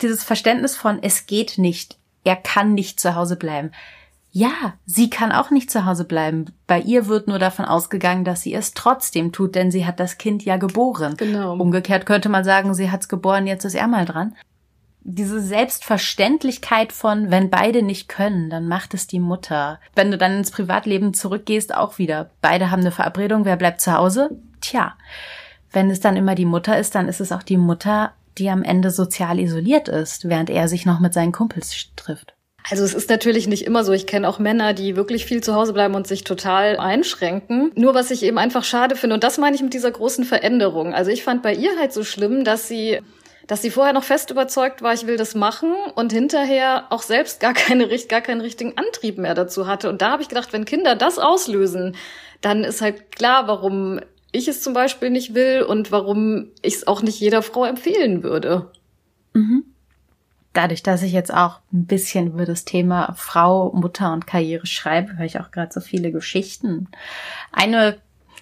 dieses 0.03 0.23
Verständnis 0.23 0.77
von 0.77 1.01
es 1.01 1.25
geht 1.25 1.57
nicht 1.57 1.97
er 2.27 2.35
kann 2.35 2.73
nicht 2.73 2.99
zu 2.99 3.15
Hause 3.15 3.37
bleiben. 3.37 3.71
Ja, 4.31 4.73
sie 4.85 5.09
kann 5.09 5.31
auch 5.31 5.49
nicht 5.49 5.71
zu 5.71 5.85
Hause 5.85 6.03
bleiben. 6.03 6.45
Bei 6.67 6.79
ihr 6.79 7.07
wird 7.07 7.27
nur 7.27 7.39
davon 7.39 7.63
ausgegangen, 7.63 8.25
dass 8.25 8.41
sie 8.41 8.53
es 8.53 8.73
trotzdem 8.73 9.31
tut, 9.31 9.55
denn 9.55 9.71
sie 9.71 9.85
hat 9.85 10.01
das 10.01 10.17
Kind 10.17 10.43
ja 10.43 10.57
geboren. 10.57 11.15
Genau. 11.15 11.53
Umgekehrt 11.53 12.05
könnte 12.05 12.27
man 12.27 12.43
sagen, 12.43 12.73
sie 12.73 12.91
hat's 12.91 13.07
geboren, 13.07 13.47
jetzt 13.47 13.63
ist 13.63 13.75
er 13.75 13.87
mal 13.87 14.03
dran. 14.03 14.35
Diese 15.01 15.39
Selbstverständlichkeit 15.39 16.91
von, 16.91 17.31
wenn 17.31 17.49
beide 17.49 17.81
nicht 17.81 18.09
können, 18.09 18.49
dann 18.49 18.67
macht 18.67 18.93
es 18.93 19.07
die 19.07 19.21
Mutter. 19.21 19.79
Wenn 19.95 20.11
du 20.11 20.17
dann 20.17 20.33
ins 20.33 20.51
Privatleben 20.51 21.13
zurückgehst, 21.13 21.73
auch 21.73 21.97
wieder. 21.97 22.29
Beide 22.41 22.71
haben 22.71 22.81
eine 22.81 22.91
Verabredung, 22.91 23.45
wer 23.45 23.55
bleibt 23.55 23.79
zu 23.79 23.93
Hause? 23.93 24.31
Tja. 24.59 24.95
Wenn 25.71 25.89
es 25.89 26.01
dann 26.01 26.17
immer 26.17 26.35
die 26.35 26.45
Mutter 26.45 26.77
ist, 26.77 26.93
dann 26.93 27.07
ist 27.07 27.21
es 27.21 27.31
auch 27.31 27.43
die 27.43 27.57
Mutter, 27.57 28.11
die 28.37 28.49
am 28.49 28.63
Ende 28.63 28.91
sozial 28.91 29.39
isoliert 29.39 29.87
ist, 29.87 30.29
während 30.29 30.49
er 30.49 30.67
sich 30.67 30.85
noch 30.85 30.99
mit 30.99 31.13
seinen 31.13 31.31
Kumpels 31.31 31.73
trifft. 31.95 32.33
Also 32.69 32.83
es 32.83 32.93
ist 32.93 33.09
natürlich 33.09 33.47
nicht 33.47 33.65
immer 33.65 33.83
so. 33.85 33.93
Ich 33.93 34.07
kenne 34.07 34.27
auch 34.27 34.39
Männer, 34.39 34.73
die 34.73 34.95
wirklich 34.95 35.25
viel 35.25 35.41
zu 35.41 35.55
Hause 35.55 35.73
bleiben 35.73 35.95
und 35.95 36.05
sich 36.05 36.23
total 36.23 36.77
einschränken. 36.77 37.71
Nur 37.75 37.93
was 37.93 38.11
ich 38.11 38.23
eben 38.23 38.37
einfach 38.37 38.65
schade 38.65 38.95
finde, 38.95 39.13
und 39.13 39.23
das 39.23 39.37
meine 39.37 39.55
ich 39.55 39.61
mit 39.61 39.73
dieser 39.73 39.91
großen 39.91 40.25
Veränderung. 40.25 40.93
Also 40.93 41.09
ich 41.09 41.23
fand 41.23 41.43
bei 41.43 41.53
ihr 41.53 41.77
halt 41.79 41.93
so 41.93 42.03
schlimm, 42.03 42.43
dass 42.43 42.67
sie 42.67 42.99
dass 43.47 43.61
sie 43.61 43.71
vorher 43.71 43.93
noch 43.93 44.03
fest 44.03 44.29
überzeugt 44.29 44.81
war, 44.81 44.93
ich 44.93 45.07
will 45.07 45.15
das 45.15 45.33
machen 45.33 45.73
und 45.95 46.11
hinterher 46.11 46.87
auch 46.89 47.01
selbst 47.01 47.39
gar 47.39 47.53
keine 47.53 47.87
gar 48.09 48.19
keinen 48.19 48.41
richtigen 48.41 48.77
Antrieb 48.77 49.17
mehr 49.17 49.35
dazu 49.35 49.67
hatte. 49.67 49.87
Und 49.89 50.01
da 50.01 50.11
habe 50.11 50.21
ich 50.21 50.27
gedacht, 50.27 50.51
wenn 50.51 50.65
Kinder 50.65 50.95
das 50.95 51.17
auslösen, 51.17 51.95
dann 52.41 52.65
ist 52.65 52.81
halt 52.81 53.15
klar, 53.15 53.47
warum 53.47 54.01
ich 54.31 54.47
es 54.47 54.61
zum 54.61 54.73
Beispiel 54.73 55.09
nicht 55.09 55.33
will 55.33 55.63
und 55.63 55.91
warum 55.91 56.47
ich 56.61 56.75
es 56.75 56.87
auch 56.87 57.01
nicht 57.01 57.19
jeder 57.19 57.41
Frau 57.41 57.65
empfehlen 57.65 58.23
würde. 58.23 58.71
Mhm. 59.33 59.63
Dadurch, 60.53 60.81
dass 60.81 61.03
ich 61.03 61.11
jetzt 61.11 61.33
auch 61.33 61.59
ein 61.71 61.85
bisschen 61.85 62.27
über 62.27 62.45
das 62.45 62.65
Thema 62.65 63.13
Frau, 63.15 63.71
Mutter 63.73 64.11
und 64.11 64.25
Karriere 64.25 64.65
schreibe, 64.65 65.17
höre 65.17 65.25
ich 65.25 65.39
auch 65.39 65.51
gerade 65.51 65.71
so 65.71 65.81
viele 65.81 66.11
Geschichten. 66.11 66.89
Eine 67.51 67.97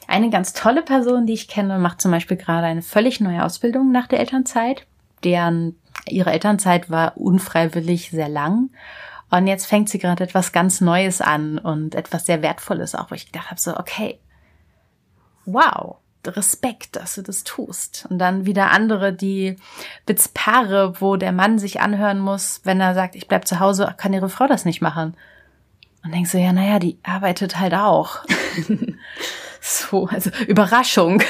eine 0.08 0.30
ganz 0.30 0.54
tolle 0.54 0.84
Person, 0.84 1.26
die 1.26 1.34
ich 1.34 1.48
kenne, 1.48 1.80
macht 1.80 2.02
zum 2.02 2.12
Beispiel 2.12 2.38
gerade 2.38 2.68
eine 2.68 2.82
völlig 2.82 3.20
neue 3.20 3.44
Ausbildung 3.44 3.92
nach 3.92 4.08
der 4.08 4.20
Elternzeit. 4.20 4.86
Deren 5.24 5.76
ihre 6.08 6.32
Elternzeit 6.32 6.90
war 6.90 7.18
unfreiwillig 7.18 8.12
sehr 8.12 8.30
lang 8.30 8.70
Und 9.32 9.48
jetzt 9.48 9.66
fängt 9.66 9.90
sie 9.90 9.98
gerade 9.98 10.24
etwas 10.24 10.52
ganz 10.52 10.82
Neues 10.82 11.22
an 11.22 11.58
und 11.58 11.96
etwas 11.96 12.26
sehr 12.26 12.42
Wertvolles 12.42 12.94
auch, 12.94 13.10
wo 13.10 13.16
ich 13.16 13.26
gedacht 13.26 13.50
habe, 13.50 13.60
so, 13.60 13.76
okay, 13.76 14.20
wow, 15.46 15.98
Respekt, 16.28 16.96
dass 16.96 17.16
du 17.16 17.22
das 17.22 17.44
tust. 17.44 18.08
Und 18.10 18.20
dann 18.20 18.46
wieder 18.46 18.72
andere, 18.72 19.14
die 19.14 19.58
Witzpaare, 20.06 21.00
wo 21.00 21.16
der 21.16 21.32
Mann 21.32 21.60
sich 21.60 21.82
anhören 21.82 22.20
muss, 22.20 22.62
wenn 22.64 22.80
er 22.80 22.94
sagt, 22.94 23.16
ich 23.16 23.28
bleib 23.28 23.48
zu 23.48 23.60
Hause, 23.60 23.94
kann 23.98 24.14
ihre 24.14 24.30
Frau 24.30 24.48
das 24.48 24.66
nicht 24.66 24.82
machen. 24.82 25.16
Und 26.04 26.14
denkst 26.14 26.32
du, 26.32 26.38
ja, 26.38 26.54
naja, 26.54 26.80
die 26.80 27.00
arbeitet 27.04 27.60
halt 27.60 27.74
auch. 27.74 28.20
so, 29.62 30.08
also 30.08 30.30
Überraschung. 30.48 31.24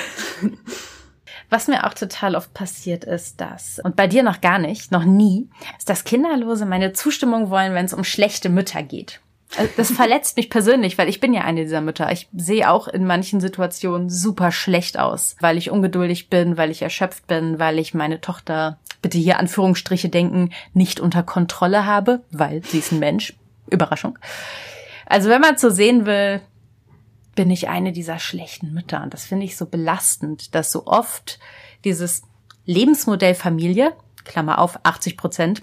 Was 1.50 1.68
mir 1.68 1.86
auch 1.86 1.94
total 1.94 2.36
oft 2.36 2.54
passiert 2.54 3.04
ist, 3.06 3.40
dass, 3.40 3.80
und 3.80 3.96
bei 3.96 4.08
dir 4.08 4.24
noch 4.24 4.42
gar 4.42 4.60
nicht, 4.60 4.92
noch 4.92 5.06
nie, 5.06 5.50
ist, 5.78 5.90
dass 5.90 6.04
Kinderlose 6.04 6.66
meine 6.66 6.92
Zustimmung 6.92 7.50
wollen, 7.50 7.74
wenn 7.74 7.86
es 7.86 7.94
um 7.94 8.04
schlechte 8.04 8.50
Mütter 8.50 8.84
geht. 8.84 9.22
Also 9.58 9.72
das 9.78 9.92
verletzt 9.92 10.38
mich 10.38 10.50
persönlich, 10.50 10.98
weil 10.98 11.10
ich 11.10 11.20
bin 11.20 11.34
ja 11.34 11.42
eine 11.42 11.64
dieser 11.64 11.82
Mütter. 11.82 12.12
Ich 12.12 12.28
sehe 12.36 12.70
auch 12.70 12.88
in 12.88 13.06
manchen 13.06 13.40
Situationen 13.40 14.10
super 14.10 14.52
schlecht 14.52 15.00
aus, 15.00 15.36
weil 15.40 15.58
ich 15.58 15.72
ungeduldig 15.72 16.30
bin, 16.30 16.58
weil 16.58 16.72
ich 16.72 16.82
erschöpft 16.82 17.28
bin, 17.28 17.60
weil 17.60 17.80
ich 17.80 17.94
meine 17.94 18.22
Tochter, 18.22 18.80
bitte 19.02 19.18
hier 19.18 19.40
Anführungsstriche 19.40 20.10
denken, 20.10 20.52
nicht 20.74 21.00
unter 21.00 21.24
Kontrolle 21.24 21.86
habe, 21.86 22.22
weil 22.32 22.64
sie 22.64 22.80
ist 22.80 22.92
ein 22.92 23.00
Mensch. 23.00 23.34
Überraschung. 23.70 24.20
Also 25.06 25.30
wenn 25.30 25.42
man 25.42 25.58
so 25.58 25.70
sehen 25.70 26.06
will, 26.06 26.42
bin 27.36 27.52
ich 27.52 27.68
eine 27.68 27.92
dieser 27.92 28.20
schlechten 28.20 28.74
Mütter. 28.74 29.04
Und 29.04 29.14
das 29.14 29.26
finde 29.26 29.46
ich 29.46 29.58
so 29.58 29.66
belastend, 29.66 30.56
dass 30.56 30.72
so 30.72 30.86
oft 30.88 31.40
dieses 31.84 32.24
Lebensmodell 32.66 33.36
Familie, 33.36 33.94
Klammer 34.24 34.60
auf, 34.60 34.80
80 34.84 35.18
Prozent 35.18 35.62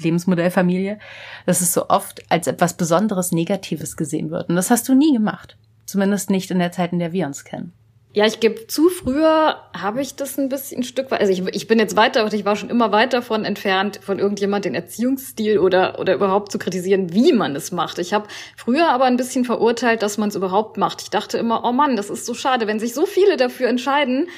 Lebensmodell 0.00 0.50
Familie, 0.50 0.98
dass 1.46 1.60
es 1.60 1.72
so 1.72 1.88
oft 1.88 2.22
als 2.30 2.46
etwas 2.46 2.74
Besonderes 2.74 3.32
Negatives 3.32 3.96
gesehen 3.96 4.30
wird. 4.30 4.48
Und 4.48 4.56
das 4.56 4.70
hast 4.70 4.88
du 4.88 4.94
nie 4.94 5.12
gemacht. 5.12 5.56
Zumindest 5.84 6.30
nicht 6.30 6.50
in 6.50 6.58
der 6.58 6.72
Zeit, 6.72 6.92
in 6.92 6.98
der 6.98 7.12
wir 7.12 7.26
uns 7.26 7.44
kennen. 7.44 7.72
Ja, 8.16 8.24
ich 8.24 8.40
gebe 8.40 8.66
zu, 8.66 8.88
früher 8.88 9.58
habe 9.76 10.00
ich 10.00 10.16
das 10.16 10.38
ein 10.38 10.48
bisschen 10.48 10.80
ein 10.80 10.84
Stück 10.84 11.10
weit, 11.10 11.20
also 11.20 11.30
ich, 11.30 11.54
ich 11.54 11.66
bin 11.66 11.78
jetzt 11.78 11.96
weiter, 11.96 12.32
ich 12.32 12.46
war 12.46 12.56
schon 12.56 12.70
immer 12.70 12.90
weit 12.90 13.12
davon 13.12 13.44
entfernt, 13.44 14.00
von 14.02 14.18
irgendjemand 14.18 14.64
den 14.64 14.74
Erziehungsstil 14.74 15.58
oder, 15.58 15.98
oder 15.98 16.14
überhaupt 16.14 16.50
zu 16.50 16.58
kritisieren, 16.58 17.12
wie 17.12 17.34
man 17.34 17.54
es 17.54 17.72
macht. 17.72 17.98
Ich 17.98 18.14
habe 18.14 18.26
früher 18.56 18.88
aber 18.88 19.04
ein 19.04 19.18
bisschen 19.18 19.44
verurteilt, 19.44 20.00
dass 20.00 20.16
man 20.16 20.30
es 20.30 20.34
überhaupt 20.34 20.78
macht. 20.78 21.02
Ich 21.02 21.10
dachte 21.10 21.36
immer, 21.36 21.62
oh 21.62 21.72
Mann, 21.72 21.94
das 21.94 22.08
ist 22.08 22.24
so 22.24 22.32
schade, 22.32 22.66
wenn 22.66 22.78
sich 22.78 22.94
so 22.94 23.04
viele 23.04 23.36
dafür 23.36 23.68
entscheiden, 23.68 24.28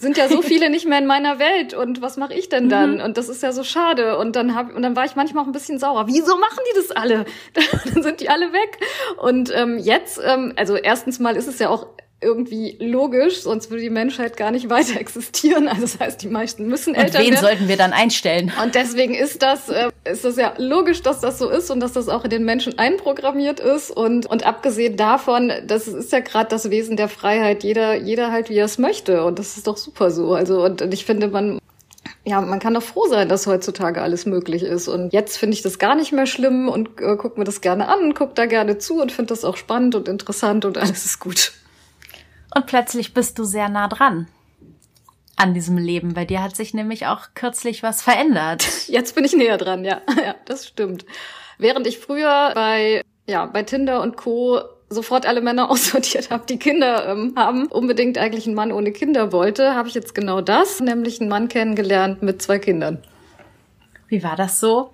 sind 0.00 0.16
ja 0.16 0.28
so 0.28 0.42
viele 0.50 0.70
nicht 0.70 0.86
mehr 0.86 0.98
in 0.98 1.06
meiner 1.06 1.38
Welt 1.38 1.74
und 1.74 2.00
was 2.00 2.16
mache 2.16 2.34
ich 2.34 2.48
denn 2.48 2.68
dann? 2.68 2.94
Mhm. 2.94 3.00
Und 3.02 3.18
das 3.18 3.28
ist 3.28 3.42
ja 3.42 3.52
so 3.52 3.62
schade. 3.62 4.16
Und 4.18 4.34
dann 4.34 4.54
hab, 4.54 4.74
und 4.74 4.82
dann 4.82 4.96
war 4.96 5.04
ich 5.04 5.14
manchmal 5.14 5.44
auch 5.44 5.46
ein 5.46 5.52
bisschen 5.52 5.78
sauer. 5.78 6.06
Wieso 6.06 6.36
machen 6.38 6.60
die 6.70 6.76
das 6.76 6.90
alle? 6.90 7.26
dann 7.94 8.02
sind 8.02 8.20
die 8.20 8.30
alle 8.30 8.52
weg. 8.52 8.78
Und 9.18 9.52
ähm, 9.54 9.78
jetzt, 9.78 10.20
ähm, 10.24 10.54
also 10.56 10.76
erstens 10.76 11.18
mal 11.18 11.36
ist 11.36 11.46
es 11.46 11.58
ja 11.58 11.68
auch 11.68 11.86
irgendwie 12.22 12.76
logisch, 12.78 13.42
sonst 13.42 13.70
würde 13.70 13.82
die 13.82 13.90
Menschheit 13.90 14.36
gar 14.36 14.50
nicht 14.50 14.68
weiter 14.70 15.00
existieren. 15.00 15.68
Also 15.68 15.82
das 15.82 15.98
heißt, 15.98 16.22
die 16.22 16.28
meisten 16.28 16.66
müssen 16.66 16.90
und 16.94 17.02
älter 17.02 17.20
wen 17.20 17.32
werden. 17.32 17.40
sollten 17.40 17.68
wir 17.68 17.76
dann 17.76 17.92
einstellen? 17.92 18.52
Und 18.62 18.74
deswegen 18.74 19.14
ist 19.14 19.42
das, 19.42 19.68
äh, 19.68 19.90
ist 20.04 20.24
das 20.24 20.36
ja 20.36 20.54
logisch, 20.58 21.02
dass 21.02 21.20
das 21.20 21.38
so 21.38 21.48
ist 21.48 21.70
und 21.70 21.80
dass 21.80 21.92
das 21.92 22.08
auch 22.08 22.24
in 22.24 22.30
den 22.30 22.44
Menschen 22.44 22.78
einprogrammiert 22.78 23.60
ist. 23.60 23.90
Und, 23.90 24.26
und 24.26 24.46
abgesehen 24.46 24.96
davon, 24.96 25.52
das 25.66 25.88
ist 25.88 26.12
ja 26.12 26.20
gerade 26.20 26.48
das 26.50 26.70
Wesen 26.70 26.96
der 26.96 27.08
Freiheit, 27.08 27.64
jeder, 27.64 27.96
jeder 27.96 28.30
halt, 28.30 28.50
wie 28.50 28.56
er 28.56 28.66
es 28.66 28.78
möchte. 28.78 29.24
Und 29.24 29.38
das 29.38 29.56
ist 29.56 29.66
doch 29.66 29.76
super 29.76 30.10
so. 30.10 30.34
Also, 30.34 30.64
und, 30.64 30.82
und 30.82 30.92
ich 30.92 31.04
finde, 31.04 31.28
man, 31.28 31.58
ja, 32.24 32.40
man 32.40 32.58
kann 32.60 32.74
doch 32.74 32.82
froh 32.82 33.06
sein, 33.08 33.28
dass 33.28 33.46
heutzutage 33.46 34.02
alles 34.02 34.26
möglich 34.26 34.62
ist. 34.62 34.88
Und 34.88 35.12
jetzt 35.12 35.38
finde 35.38 35.54
ich 35.54 35.62
das 35.62 35.78
gar 35.78 35.94
nicht 35.94 36.12
mehr 36.12 36.26
schlimm 36.26 36.68
und 36.68 37.00
äh, 37.00 37.16
guck 37.16 37.38
mir 37.38 37.44
das 37.44 37.60
gerne 37.62 37.88
an, 37.88 38.14
guck 38.14 38.34
da 38.34 38.46
gerne 38.46 38.78
zu 38.78 39.00
und 39.00 39.10
finde 39.10 39.30
das 39.30 39.44
auch 39.44 39.56
spannend 39.56 39.94
und 39.94 40.08
interessant 40.08 40.64
und 40.66 40.76
alles 40.76 41.04
ist 41.06 41.18
gut. 41.18 41.52
Und 42.54 42.66
plötzlich 42.66 43.14
bist 43.14 43.38
du 43.38 43.44
sehr 43.44 43.68
nah 43.68 43.88
dran 43.88 44.28
an 45.40 45.54
diesem 45.54 45.78
Leben. 45.78 46.12
Bei 46.12 46.26
dir 46.26 46.42
hat 46.42 46.54
sich 46.54 46.74
nämlich 46.74 47.06
auch 47.06 47.28
kürzlich 47.34 47.82
was 47.82 48.02
verändert. 48.02 48.66
Jetzt 48.88 49.14
bin 49.14 49.24
ich 49.24 49.34
näher 49.34 49.56
dran, 49.56 49.84
ja. 49.84 50.02
Ja, 50.16 50.34
das 50.44 50.66
stimmt. 50.66 51.06
Während 51.58 51.86
ich 51.86 51.98
früher 51.98 52.52
bei, 52.54 53.02
ja, 53.26 53.46
bei 53.46 53.62
Tinder 53.62 54.02
und 54.02 54.16
Co. 54.16 54.60
sofort 54.90 55.24
alle 55.24 55.40
Männer 55.40 55.70
aussortiert 55.70 56.30
habe, 56.30 56.44
die 56.46 56.58
Kinder 56.58 57.08
ähm, 57.08 57.32
haben, 57.36 57.66
unbedingt 57.66 58.18
eigentlich 58.18 58.46
einen 58.46 58.54
Mann 58.54 58.70
ohne 58.70 58.92
Kinder 58.92 59.32
wollte, 59.32 59.74
habe 59.74 59.88
ich 59.88 59.94
jetzt 59.94 60.14
genau 60.14 60.42
das, 60.42 60.80
nämlich 60.80 61.20
einen 61.20 61.30
Mann 61.30 61.48
kennengelernt 61.48 62.22
mit 62.22 62.42
zwei 62.42 62.58
Kindern. 62.58 63.02
Wie 64.08 64.22
war 64.22 64.36
das 64.36 64.60
so? 64.60 64.92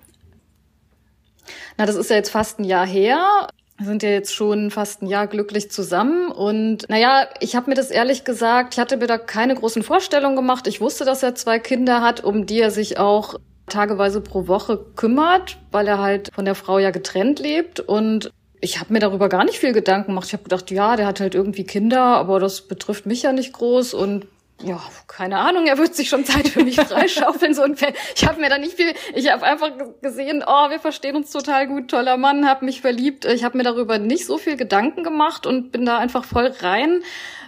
Na, 1.77 1.85
das 1.85 1.95
ist 1.95 2.09
ja 2.09 2.15
jetzt 2.15 2.29
fast 2.29 2.59
ein 2.59 2.63
Jahr 2.63 2.85
her. 2.85 3.47
Sind 3.79 4.01
ja 4.01 4.09
jetzt 4.09 4.33
schon 4.33 4.71
fast 4.71 5.03
ein 5.03 5.07
Jahr 5.07 5.27
glücklich 5.27 5.69
zusammen 5.69 6.31
und 6.31 6.89
naja, 6.89 7.27
ich 7.41 7.55
habe 7.55 7.69
mir 7.69 7.75
das 7.75 7.91
ehrlich 7.91 8.23
gesagt, 8.23 8.73
ich 8.73 8.79
hatte 8.79 8.97
mir 8.97 9.05
da 9.05 9.19
keine 9.19 9.53
großen 9.53 9.83
Vorstellungen 9.83 10.35
gemacht. 10.35 10.65
Ich 10.65 10.81
wusste, 10.81 11.05
dass 11.05 11.21
er 11.21 11.35
zwei 11.35 11.59
Kinder 11.59 12.01
hat, 12.01 12.23
um 12.23 12.47
die 12.47 12.59
er 12.59 12.71
sich 12.71 12.97
auch 12.97 13.35
tageweise 13.67 14.21
pro 14.21 14.47
Woche 14.47 14.83
kümmert, 14.95 15.57
weil 15.71 15.87
er 15.87 15.99
halt 15.99 16.31
von 16.33 16.45
der 16.45 16.55
Frau 16.55 16.79
ja 16.79 16.89
getrennt 16.89 17.39
lebt 17.39 17.79
und 17.79 18.31
ich 18.59 18.79
habe 18.79 18.93
mir 18.93 18.99
darüber 18.99 19.29
gar 19.29 19.43
nicht 19.43 19.59
viel 19.59 19.73
Gedanken 19.73 20.07
gemacht. 20.07 20.27
Ich 20.27 20.33
habe 20.33 20.43
gedacht, 20.43 20.71
ja, 20.71 20.95
der 20.95 21.05
hat 21.05 21.19
halt 21.19 21.35
irgendwie 21.35 21.63
Kinder, 21.63 22.01
aber 22.01 22.39
das 22.39 22.61
betrifft 22.61 23.05
mich 23.05 23.21
ja 23.21 23.31
nicht 23.31 23.53
groß 23.53 23.93
und 23.93 24.25
ja, 24.63 24.81
keine 25.07 25.37
Ahnung, 25.37 25.67
er 25.67 25.77
wird 25.77 25.95
sich 25.95 26.09
schon 26.09 26.25
Zeit 26.25 26.47
für 26.47 26.63
mich 26.63 26.75
freischaufeln. 26.81 27.53
so 27.53 27.63
und 27.63 27.79
ich 28.15 28.27
habe 28.27 28.41
mir 28.41 28.49
da 28.49 28.57
nicht 28.57 28.73
viel, 28.73 28.93
ich 29.13 29.31
habe 29.31 29.43
einfach 29.43 29.71
gesehen, 30.01 30.43
oh, 30.45 30.69
wir 30.69 30.79
verstehen 30.79 31.15
uns 31.15 31.31
total 31.31 31.67
gut, 31.67 31.89
toller 31.89 32.17
Mann, 32.17 32.47
habe 32.47 32.65
mich 32.65 32.81
verliebt. 32.81 33.25
Ich 33.25 33.43
habe 33.43 33.57
mir 33.57 33.63
darüber 33.63 33.99
nicht 33.99 34.25
so 34.25 34.37
viel 34.37 34.57
Gedanken 34.57 35.03
gemacht 35.03 35.45
und 35.45 35.71
bin 35.71 35.85
da 35.85 35.97
einfach 35.99 36.23
voll 36.23 36.53
rein 36.61 37.03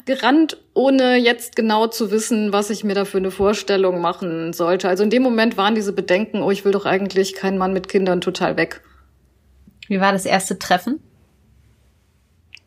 gerannt, 0.06 0.58
ohne 0.74 1.18
jetzt 1.18 1.56
genau 1.56 1.88
zu 1.88 2.10
wissen, 2.10 2.54
was 2.54 2.70
ich 2.70 2.84
mir 2.84 2.96
da 2.96 3.06
für 3.06 3.18
eine 3.18 3.32
Vorstellung 3.32 4.02
machen 4.02 4.54
sollte. 4.54 4.88
Also 4.90 5.04
in 5.04 5.10
dem 5.10 5.24
Moment 5.24 5.58
waren 5.58 5.76
diese 5.76 5.94
Bedenken, 5.94 6.42
oh, 6.42 6.52
ich 6.52 6.66
will 6.66 6.72
doch 6.72 6.86
eigentlich 6.86 7.36
keinen 7.36 7.58
Mann 7.58 7.74
mit 7.74 7.90
Kindern 7.90 8.22
total 8.22 8.58
weg. 8.58 8.82
Wie 9.88 10.00
war 10.00 10.12
das 10.12 10.26
erste 10.26 10.58
Treffen? 10.58 11.00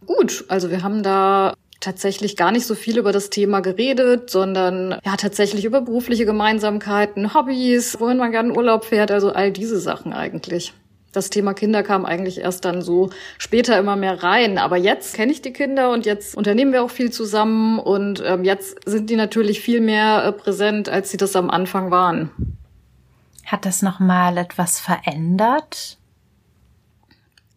Gut, 0.06 0.44
also 0.48 0.70
wir 0.70 0.82
haben 0.82 1.02
da 1.02 1.54
tatsächlich 1.82 2.36
gar 2.36 2.52
nicht 2.52 2.66
so 2.66 2.74
viel 2.74 2.98
über 2.98 3.12
das 3.12 3.28
Thema 3.28 3.60
geredet, 3.60 4.30
sondern 4.30 4.98
ja 5.04 5.16
tatsächlich 5.16 5.64
über 5.64 5.82
berufliche 5.82 6.24
Gemeinsamkeiten, 6.24 7.34
Hobbys, 7.34 8.00
wohin 8.00 8.16
man 8.16 8.32
gerne 8.32 8.54
Urlaub 8.54 8.84
fährt, 8.84 9.10
also 9.10 9.32
all 9.32 9.52
diese 9.52 9.78
Sachen 9.78 10.12
eigentlich. 10.12 10.72
Das 11.12 11.28
Thema 11.28 11.52
Kinder 11.52 11.82
kam 11.82 12.06
eigentlich 12.06 12.40
erst 12.40 12.64
dann 12.64 12.80
so 12.80 13.10
später 13.36 13.78
immer 13.78 13.96
mehr 13.96 14.22
rein. 14.22 14.56
Aber 14.56 14.78
jetzt 14.78 15.14
kenne 15.14 15.30
ich 15.30 15.42
die 15.42 15.52
Kinder 15.52 15.90
und 15.90 16.06
jetzt 16.06 16.34
unternehmen 16.34 16.72
wir 16.72 16.82
auch 16.82 16.90
viel 16.90 17.10
zusammen 17.10 17.78
und 17.78 18.22
ähm, 18.24 18.44
jetzt 18.44 18.78
sind 18.86 19.10
die 19.10 19.16
natürlich 19.16 19.60
viel 19.60 19.82
mehr 19.82 20.24
äh, 20.24 20.32
präsent, 20.32 20.88
als 20.88 21.10
sie 21.10 21.18
das 21.18 21.36
am 21.36 21.50
Anfang 21.50 21.90
waren. 21.90 22.30
Hat 23.44 23.66
das 23.66 23.82
nochmal 23.82 24.38
etwas 24.38 24.80
verändert? 24.80 25.98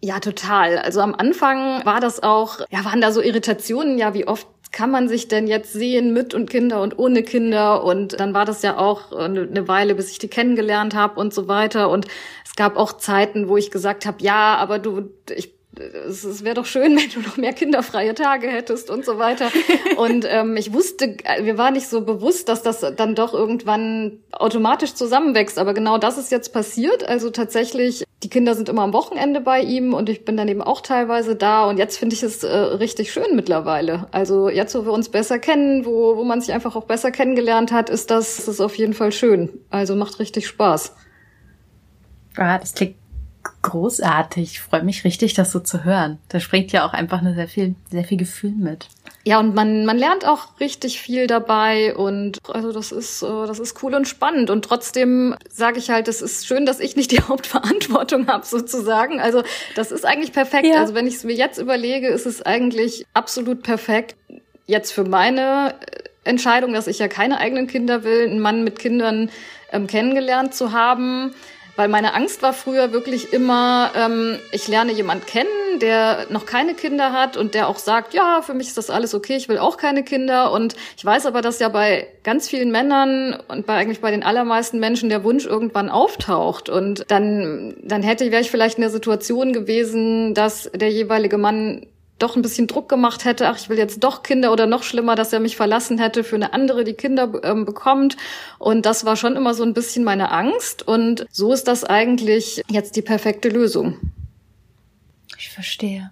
Ja, 0.06 0.20
total. 0.20 0.78
Also 0.78 1.02
am 1.02 1.16
Anfang 1.16 1.84
war 1.84 2.00
das 2.00 2.22
auch, 2.22 2.60
ja, 2.70 2.86
waren 2.86 3.02
da 3.02 3.12
so 3.12 3.22
Irritationen, 3.22 3.98
ja, 3.98 4.14
wie 4.14 4.28
oft 4.28 4.48
kann 4.72 4.92
man 4.92 5.08
sich 5.08 5.30
denn 5.30 5.48
jetzt 5.48 5.74
sehen 5.74 6.14
mit 6.14 6.36
und 6.36 6.48
Kinder 6.48 6.84
und 6.84 7.00
ohne 7.00 7.24
Kinder? 7.24 7.84
Und 7.84 8.20
dann 8.20 8.36
war 8.36 8.46
das 8.46 8.62
ja 8.62 8.78
auch 8.78 9.12
eine 9.12 9.68
Weile, 9.68 9.96
bis 9.96 10.12
ich 10.12 10.20
die 10.20 10.28
kennengelernt 10.28 10.94
habe 10.94 11.20
und 11.20 11.34
so 11.34 11.48
weiter. 11.48 11.90
Und 11.90 12.06
es 12.46 12.56
gab 12.56 12.78
auch 12.78 12.94
Zeiten, 12.94 13.50
wo 13.50 13.58
ich 13.58 13.72
gesagt 13.72 14.06
habe, 14.06 14.18
ja, 14.22 14.58
aber 14.58 14.78
du, 14.78 15.10
ich 15.36 15.55
es, 15.80 16.44
wäre 16.44 16.56
doch 16.56 16.66
schön, 16.66 16.98
wenn 16.98 17.10
du 17.10 17.20
noch 17.28 17.38
mehr 17.38 17.54
kinderfreie 17.54 18.14
Tage 18.14 18.48
hättest 18.48 18.90
und 18.90 19.06
so 19.06 19.18
weiter. 19.18 19.50
Und 19.98 20.26
ähm, 20.28 20.58
ich 20.58 20.74
wusste, 20.74 21.18
wir 21.42 21.58
waren 21.58 21.74
nicht 21.74 21.88
so 21.88 22.02
bewusst, 22.02 22.50
dass 22.50 22.62
das 22.62 22.82
dann 22.96 23.16
doch 23.16 23.34
irgendwann 23.34 24.20
automatisch 24.32 24.94
zusammenwächst. 24.94 25.58
Aber 25.58 25.74
genau 25.74 25.98
das 25.98 26.18
ist 26.18 26.32
jetzt 26.32 26.54
passiert. 26.54 27.08
Also 27.08 27.30
tatsächlich, 27.30 28.04
die 28.24 28.30
Kinder 28.30 28.56
sind 28.56 28.70
immer 28.70 28.84
am 28.84 28.94
Wochenende 28.94 29.42
bei 29.42 29.62
ihm 29.62 29.94
und 29.94 30.10
ich 30.10 30.26
bin 30.26 30.38
dann 30.38 30.48
eben 30.48 30.62
auch 30.62 30.82
teilweise 30.82 31.36
da. 31.36 31.66
Und 31.66 31.78
jetzt 31.78 31.98
finde 31.98 32.16
ich 32.16 32.24
es 32.24 32.44
äh, 32.44 32.56
richtig 32.56 33.12
schön 33.12 33.36
mittlerweile. 33.36 34.08
Also 34.12 34.50
jetzt, 34.50 34.76
wo 34.76 34.86
wir 34.86 34.92
uns 34.92 35.10
besser 35.10 35.40
kennen, 35.40 35.86
wo, 35.86 36.18
wo 36.18 36.24
man 36.24 36.42
sich 36.42 36.54
einfach 36.54 36.76
auch 36.76 36.86
besser 36.86 37.12
kennengelernt 37.12 37.72
hat, 37.72 37.90
ist 37.90 38.12
das, 38.12 38.48
ist 38.48 38.62
auf 38.62 38.76
jeden 38.76 38.94
Fall 38.94 39.12
schön. 39.12 39.50
Also 39.70 39.96
macht 39.96 40.20
richtig 40.20 40.48
Spaß. 40.48 40.96
Ah, 42.38 42.58
das 42.58 42.74
klingt 42.74 42.96
großartig. 43.66 44.62
Freut 44.62 44.84
mich 44.84 45.04
richtig, 45.04 45.34
das 45.34 45.52
so 45.52 45.60
zu 45.60 45.84
hören. 45.84 46.20
Da 46.30 46.40
springt 46.40 46.72
ja 46.72 46.88
auch 46.88 46.94
einfach 46.94 47.20
eine 47.20 47.34
sehr 47.34 47.48
viel, 47.48 47.76
sehr 47.90 48.04
viel 48.04 48.18
Gefühl 48.18 48.52
mit. 48.52 48.88
Ja, 49.28 49.40
und 49.40 49.56
man, 49.56 49.86
man 49.86 49.98
lernt 49.98 50.24
auch 50.24 50.60
richtig 50.60 51.02
viel 51.02 51.26
dabei 51.26 51.96
und 51.96 52.38
also 52.48 52.72
das 52.72 52.92
ist, 52.92 53.24
äh, 53.24 53.48
das 53.48 53.58
ist 53.58 53.82
cool 53.82 53.96
und 53.96 54.08
spannend. 54.08 54.52
Und 54.52 54.64
trotzdem 54.66 55.36
sage 55.50 55.80
ich 55.80 55.90
halt, 55.90 56.08
es 56.08 56.22
ist 56.22 56.46
schön, 56.46 56.68
dass 56.68 56.80
ich 56.80 56.96
nicht 56.96 57.12
die 57.12 57.22
Hauptverantwortung 57.28 58.28
habe, 58.28 58.46
sozusagen. 58.46 59.20
Also 59.20 59.42
das 59.76 59.92
ist 59.92 60.06
eigentlich 60.06 60.32
perfekt. 60.32 60.68
Ja. 60.68 60.80
Also 60.80 60.94
wenn 60.94 61.08
ich 61.08 61.16
es 61.16 61.24
mir 61.24 61.34
jetzt 61.34 61.58
überlege, 61.58 62.08
ist 62.08 62.28
es 62.28 62.44
eigentlich 62.44 63.06
absolut 63.16 63.64
perfekt. 63.64 64.16
Jetzt 64.68 64.92
für 64.92 65.04
meine 65.04 65.74
Entscheidung, 66.24 66.74
dass 66.74 66.86
ich 66.86 67.00
ja 67.00 67.08
keine 67.08 67.40
eigenen 67.40 67.66
Kinder 67.66 68.04
will, 68.04 68.26
einen 68.26 68.40
Mann 68.40 68.64
mit 68.64 68.78
Kindern 68.78 69.32
ähm, 69.72 69.88
kennengelernt 69.88 70.54
zu 70.54 70.72
haben 70.72 71.34
Weil 71.76 71.90
meine 71.90 72.14
Angst 72.14 72.42
war 72.42 72.54
früher 72.54 72.94
wirklich 72.94 73.34
immer, 73.34 73.92
ähm, 73.96 74.40
ich 74.52 74.68
lerne 74.68 74.94
jemand 74.94 75.28
kennen, 75.28 75.50
der 75.82 76.28
noch 76.30 76.46
keine 76.46 76.74
Kinder 76.74 77.12
hat 77.12 77.36
und 77.36 77.54
der 77.54 77.68
auch 77.68 77.78
sagt, 77.78 78.14
ja, 78.14 78.42
für 78.42 78.54
mich 78.54 78.68
ist 78.68 78.78
das 78.78 78.90
alles 78.90 79.14
okay, 79.14 79.36
ich 79.36 79.50
will 79.50 79.58
auch 79.58 79.78
keine 79.78 80.04
Kinder. 80.04 80.52
Und 80.52 80.76
ich 80.98 81.04
weiß 81.04 81.26
aber, 81.26 81.42
dass 81.42 81.60
ja 81.60 81.70
bei 81.70 82.08
ganz 82.24 82.48
vielen 82.48 82.72
Männern 82.72 83.38
und 83.50 83.66
bei 83.66 83.76
eigentlich 83.76 84.00
bei 84.00 84.12
den 84.12 84.24
allermeisten 84.24 84.80
Menschen 84.80 85.10
der 85.10 85.24
Wunsch 85.24 85.46
irgendwann 85.46 85.90
auftaucht. 85.90 86.70
Und 86.70 87.06
dann, 87.10 87.76
dann 87.84 88.04
hätte, 88.04 88.32
wäre 88.32 88.42
ich 88.42 88.52
vielleicht 88.52 88.78
in 88.78 88.82
der 88.82 88.90
Situation 88.90 89.52
gewesen, 89.52 90.34
dass 90.34 90.70
der 90.74 90.92
jeweilige 90.92 91.38
Mann 91.38 91.88
doch 92.20 92.36
ein 92.36 92.42
bisschen 92.42 92.68
Druck 92.68 92.88
gemacht 92.88 93.26
hätte, 93.26 93.50
ach, 93.50 93.58
ich 93.58 93.70
will 93.70 93.78
jetzt 93.78 94.04
doch 94.04 94.24
Kinder 94.24 94.52
oder 94.52 94.68
noch 94.68 94.84
schlimmer, 94.84 95.16
dass 95.16 95.34
er 95.34 95.40
mich 95.40 95.56
verlassen 95.58 95.98
hätte 95.98 96.24
für 96.24 96.36
eine 96.36 96.54
andere, 96.54 96.84
die 96.84 96.94
Kinder 96.94 97.32
ähm, 97.44 97.66
bekommt. 97.66 98.16
Und 98.58 98.86
das 98.86 99.06
war 99.06 99.16
schon 99.16 99.36
immer 99.36 99.54
so 99.54 99.64
ein 99.64 99.74
bisschen 99.74 100.04
meine 100.04 100.32
Angst. 100.32 100.88
Und 100.88 101.26
so 101.30 101.52
ist 101.52 101.68
das 101.68 101.84
eigentlich 101.84 102.64
jetzt 102.70 102.96
die 102.96 103.02
perfekte 103.02 103.50
Lösung. 103.50 104.00
Ich 105.38 105.50
verstehe. 105.50 106.12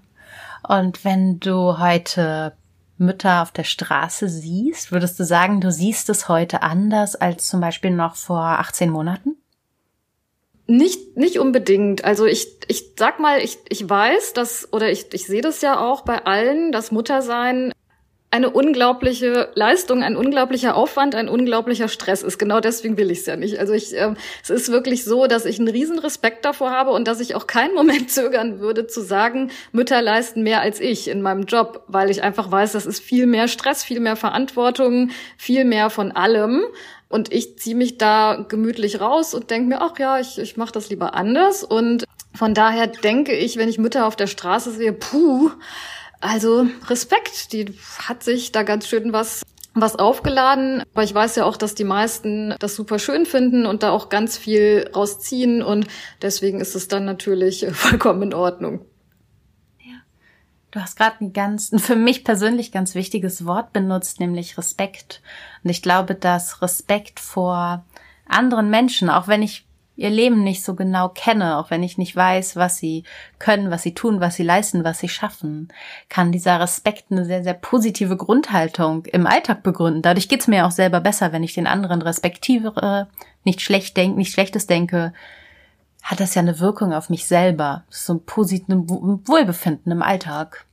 Und 0.67 1.05
wenn 1.05 1.39
du 1.39 1.77
heute 1.79 2.53
Mütter 2.97 3.41
auf 3.41 3.51
der 3.51 3.63
Straße 3.63 4.27
siehst, 4.29 4.91
würdest 4.91 5.19
du 5.19 5.23
sagen, 5.23 5.61
du 5.61 5.71
siehst 5.71 6.09
es 6.09 6.27
heute 6.27 6.61
anders 6.63 7.15
als 7.15 7.47
zum 7.47 7.61
Beispiel 7.61 7.91
noch 7.91 8.15
vor 8.15 8.41
18 8.41 8.89
Monaten? 8.89 9.35
Nicht, 10.65 11.17
nicht 11.17 11.39
unbedingt. 11.39 12.05
Also 12.05 12.25
ich, 12.25 12.47
ich 12.67 12.93
sag 12.97 13.19
mal, 13.19 13.39
ich, 13.39 13.57
ich 13.67 13.89
weiß, 13.89 14.33
dass, 14.33 14.71
oder 14.71 14.89
ich, 14.89 15.07
ich 15.13 15.25
sehe 15.25 15.41
das 15.41 15.61
ja 15.61 15.79
auch 15.79 16.01
bei 16.01 16.25
allen, 16.25 16.71
dass 16.71 16.91
Muttersein 16.91 17.73
eine 18.33 18.49
unglaubliche 18.49 19.51
Leistung, 19.53 20.01
ein 20.01 20.15
unglaublicher 20.15 20.75
Aufwand, 20.75 21.13
ein 21.13 21.29
unglaublicher 21.29 21.87
Stress 21.87 22.23
ist. 22.23 22.39
Genau 22.39 22.61
deswegen 22.61 22.97
will 22.97 23.11
ich 23.11 23.19
es 23.19 23.25
ja 23.27 23.35
nicht. 23.35 23.59
Also 23.59 23.73
ich, 23.73 23.93
ähm, 23.93 24.17
es 24.41 24.49
ist 24.49 24.71
wirklich 24.71 25.03
so, 25.03 25.27
dass 25.27 25.45
ich 25.45 25.59
einen 25.59 25.67
riesen 25.67 25.99
Respekt 25.99 26.43
davor 26.43 26.71
habe 26.71 26.89
und 26.91 27.07
dass 27.07 27.19
ich 27.19 27.35
auch 27.35 27.45
keinen 27.45 27.75
Moment 27.75 28.09
zögern 28.09 28.59
würde 28.59 28.87
zu 28.87 29.01
sagen, 29.01 29.51
Mütter 29.71 30.01
leisten 30.01 30.41
mehr 30.41 30.61
als 30.61 30.79
ich 30.79 31.09
in 31.09 31.21
meinem 31.21 31.43
Job, 31.43 31.83
weil 31.87 32.09
ich 32.09 32.23
einfach 32.23 32.49
weiß, 32.49 32.71
das 32.71 32.87
ist 32.87 33.03
viel 33.03 33.27
mehr 33.27 33.47
Stress, 33.47 33.83
viel 33.83 33.99
mehr 33.99 34.15
Verantwortung, 34.15 35.11
viel 35.37 35.63
mehr 35.63 35.91
von 35.91 36.11
allem. 36.11 36.63
Und 37.13 37.31
ich 37.31 37.59
ziehe 37.59 37.75
mich 37.75 37.99
da 37.99 38.43
gemütlich 38.49 38.99
raus 38.99 39.35
und 39.35 39.51
denke 39.51 39.67
mir, 39.67 39.81
ach 39.81 39.99
ja, 39.99 40.19
ich, 40.19 40.39
ich 40.39 40.57
mache 40.57 40.71
das 40.71 40.89
lieber 40.89 41.13
anders. 41.13 41.63
Und 41.63 42.05
von 42.33 42.55
daher 42.55 42.87
denke 42.87 43.35
ich, 43.35 43.55
wenn 43.57 43.69
ich 43.69 43.77
Mütter 43.77 44.07
auf 44.07 44.15
der 44.15 44.25
Straße 44.25 44.71
sehe, 44.71 44.93
puh, 44.93 45.51
also 46.21 46.65
Respekt, 46.87 47.53
die 47.53 47.77
hat 47.99 48.23
sich 48.23 48.51
da 48.51 48.63
ganz 48.63 48.87
schön 48.87 49.13
was 49.13 49.43
was 49.75 49.95
aufgeladen, 49.95 50.83
aber 50.93 51.03
ich 51.03 51.13
weiß 51.13 51.35
ja 51.35 51.45
auch, 51.45 51.57
dass 51.57 51.75
die 51.75 51.83
meisten 51.83 52.55
das 52.59 52.75
super 52.75 52.97
schön 52.97 53.27
finden 53.27 53.67
und 53.67 53.83
da 53.83 53.91
auch 53.91 54.09
ganz 54.09 54.37
viel 54.37 54.89
rausziehen 54.95 55.61
und 55.61 55.87
deswegen 56.21 56.61
ist 56.61 56.75
es 56.75 56.87
dann 56.87 57.05
natürlich 57.05 57.65
vollkommen 57.73 58.23
in 58.23 58.33
Ordnung. 58.33 58.85
Du 60.73 60.81
hast 60.81 60.97
gerade 60.97 61.17
ein 61.21 61.33
ganz, 61.33 61.71
ein 61.71 61.77
für 61.77 61.95
mich 61.95 62.23
persönlich 62.23 62.71
ganz 62.71 62.95
wichtiges 62.95 63.45
Wort 63.45 63.73
benutzt, 63.73 64.19
nämlich 64.19 64.57
Respekt. 64.57 65.21
Und 65.63 65.69
ich 65.69 65.83
glaube, 65.83 66.15
dass 66.15 66.63
Respekt 66.63 67.19
vor 67.19 67.85
anderen 68.27 68.71
Menschen, 68.71 69.11
auch 69.11 69.27
wenn 69.27 69.43
ich 69.43 69.67
ihr 69.95 70.09
Leben 70.09 70.43
nicht 70.43 70.63
so 70.63 70.73
genau 70.73 71.09
kenne, 71.09 71.59
auch 71.59 71.69
wenn 71.69 71.83
ich 71.83 71.99
nicht 71.99 72.15
weiß, 72.15 72.55
was 72.55 72.77
sie 72.77 73.03
können, 73.37 73.69
was 73.69 73.83
sie 73.83 73.93
tun, 73.93 74.19
was 74.19 74.35
sie 74.35 74.41
leisten, 74.41 74.83
was 74.83 74.97
sie 74.97 75.09
schaffen, 75.09 75.67
kann 76.09 76.31
dieser 76.31 76.59
Respekt 76.59 77.11
eine 77.11 77.25
sehr, 77.25 77.43
sehr 77.43 77.53
positive 77.53 78.17
Grundhaltung 78.17 79.05
im 79.05 79.27
Alltag 79.27 79.61
begründen. 79.61 80.01
Dadurch 80.01 80.27
geht's 80.27 80.47
mir 80.47 80.65
auch 80.65 80.71
selber 80.71 81.01
besser, 81.01 81.31
wenn 81.31 81.43
ich 81.43 81.53
den 81.53 81.67
anderen 81.67 82.01
respektiere, 82.01 83.09
nicht 83.43 83.61
schlecht 83.61 83.95
denke, 83.95 84.17
nicht 84.17 84.33
Schlechtes 84.33 84.65
denke, 84.65 85.13
hat 86.03 86.19
das 86.19 86.35
ja 86.35 86.41
eine 86.41 86.59
Wirkung 86.59 86.93
auf 86.93 87.09
mich 87.09 87.25
selber. 87.25 87.85
So 87.89 88.13
ein 88.13 88.25
positives 88.25 88.75
Wohlbefinden 88.87 89.91
im 89.91 90.01
Alltag. 90.01 90.65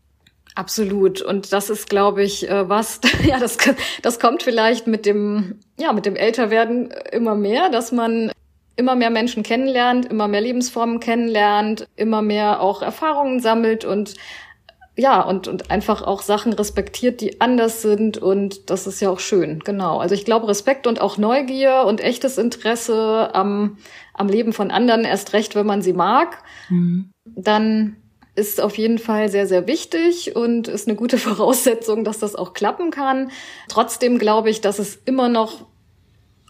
Absolut. 0.57 1.23
Und 1.23 1.53
das 1.53 1.71
ist, 1.71 1.88
glaube 1.88 2.23
ich, 2.23 2.49
äh, 2.51 2.69
was, 2.69 3.01
ja, 3.25 3.38
das, 3.38 3.57
das 4.03 4.19
kommt 4.19 4.43
vielleicht 4.43 4.87
mit 4.87 5.07
dem, 5.07 5.61
ja, 5.79 5.93
mit 5.93 6.05
dem 6.05 6.16
Älterwerden 6.16 6.93
immer 7.12 7.35
mehr, 7.35 7.71
dass 7.71 7.93
man 7.93 8.33
immer 8.77 8.97
mehr 8.97 9.11
Menschen 9.11 9.43
kennenlernt, 9.43 10.07
immer 10.07 10.27
mehr 10.27 10.40
Lebensformen 10.40 11.01
kennenlernt, 11.01 11.87
immer 11.97 12.23
mehr 12.23 12.61
auch 12.61 12.83
Erfahrungen 12.83 13.40
sammelt 13.40 13.85
und 13.85 14.14
ja, 15.00 15.22
und, 15.22 15.48
und 15.48 15.70
einfach 15.70 16.02
auch 16.02 16.20
Sachen 16.20 16.52
respektiert, 16.52 17.22
die 17.22 17.40
anders 17.40 17.80
sind. 17.80 18.18
Und 18.18 18.68
das 18.68 18.86
ist 18.86 19.00
ja 19.00 19.08
auch 19.08 19.18
schön, 19.18 19.60
genau. 19.60 19.98
Also 19.98 20.14
ich 20.14 20.26
glaube, 20.26 20.46
Respekt 20.48 20.86
und 20.86 21.00
auch 21.00 21.16
Neugier 21.16 21.84
und 21.86 22.02
echtes 22.02 22.36
Interesse 22.36 23.30
am, 23.32 23.78
am 24.12 24.28
Leben 24.28 24.52
von 24.52 24.70
anderen, 24.70 25.04
erst 25.04 25.32
recht, 25.32 25.54
wenn 25.54 25.66
man 25.66 25.80
sie 25.80 25.94
mag, 25.94 26.42
mhm. 26.68 27.10
dann 27.24 27.96
ist 28.34 28.60
auf 28.60 28.76
jeden 28.76 28.98
Fall 28.98 29.30
sehr, 29.30 29.46
sehr 29.46 29.66
wichtig 29.66 30.36
und 30.36 30.68
ist 30.68 30.86
eine 30.86 30.96
gute 30.96 31.16
Voraussetzung, 31.28 32.04
dass 32.04 32.18
das 32.18 32.36
auch 32.36 32.52
klappen 32.52 32.90
kann. 32.90 33.30
Trotzdem 33.68 34.18
glaube 34.18 34.50
ich, 34.50 34.60
dass 34.60 34.78
es 34.78 35.00
immer 35.06 35.30
noch 35.30 35.66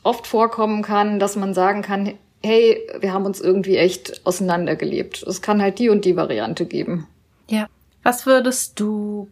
oft 0.02 0.26
vorkommen 0.26 0.82
kann, 0.82 1.20
dass 1.20 1.36
man 1.36 1.54
sagen 1.54 1.82
kann, 1.82 2.14
hey, 2.42 2.84
wir 2.98 3.12
haben 3.12 3.26
uns 3.26 3.40
irgendwie 3.40 3.76
echt 3.76 4.26
auseinandergelebt. 4.26 5.22
Es 5.22 5.40
kann 5.40 5.62
halt 5.62 5.78
die 5.78 5.88
und 5.88 6.04
die 6.04 6.16
Variante 6.16 6.66
geben. 6.66 7.06
Ja. 7.48 7.68
Was 8.02 8.26
würdest 8.26 8.80
du 8.80 9.28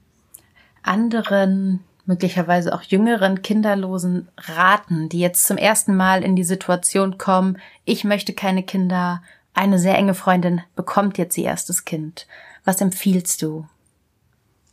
anderen, 0.82 1.84
möglicherweise 2.06 2.74
auch 2.74 2.82
jüngeren 2.82 3.42
Kinderlosen 3.42 4.28
raten, 4.38 5.08
die 5.08 5.20
jetzt 5.20 5.46
zum 5.46 5.56
ersten 5.56 5.94
Mal 5.94 6.22
in 6.22 6.36
die 6.36 6.44
Situation 6.44 7.18
kommen, 7.18 7.58
ich 7.84 8.04
möchte 8.04 8.32
keine 8.32 8.62
Kinder, 8.62 9.22
eine 9.54 9.78
sehr 9.78 9.96
enge 9.96 10.14
Freundin 10.14 10.62
bekommt 10.76 11.18
jetzt 11.18 11.36
ihr 11.36 11.44
erstes 11.44 11.84
Kind. 11.84 12.26
Was 12.64 12.80
empfiehlst 12.80 13.42
du? 13.42 13.66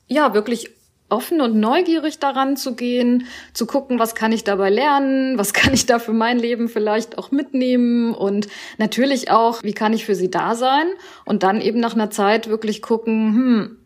Ja, 0.08 0.34
wirklich 0.34 0.70
offen 1.10 1.42
und 1.42 1.56
neugierig 1.56 2.20
daran 2.20 2.58
zu 2.58 2.76
gehen, 2.76 3.28
zu 3.54 3.66
gucken, 3.66 4.00
was 4.00 4.16
kann 4.16 4.32
ich 4.32 4.44
dabei 4.44 4.70
lernen, 4.70 5.38
was 5.38 5.54
kann 5.54 5.74
ich 5.74 5.86
da 5.86 6.00
für 6.00 6.14
mein 6.14 6.40
Leben 6.40 6.68
vielleicht 6.68 7.18
auch 7.18 7.32
mitnehmen 7.32 8.14
und 8.14 8.48
natürlich 8.78 9.30
auch, 9.30 9.64
wie 9.64 9.74
kann 9.74 9.94
ich 9.94 10.06
für 10.06 10.16
sie 10.16 10.32
da 10.32 10.56
sein 10.56 10.88
und 11.26 11.44
dann 11.44 11.62
eben 11.62 11.80
nach 11.80 11.94
einer 11.94 12.10
Zeit 12.10 12.48
wirklich 12.48 12.82
gucken, 12.82 13.34
hm, 13.34 13.78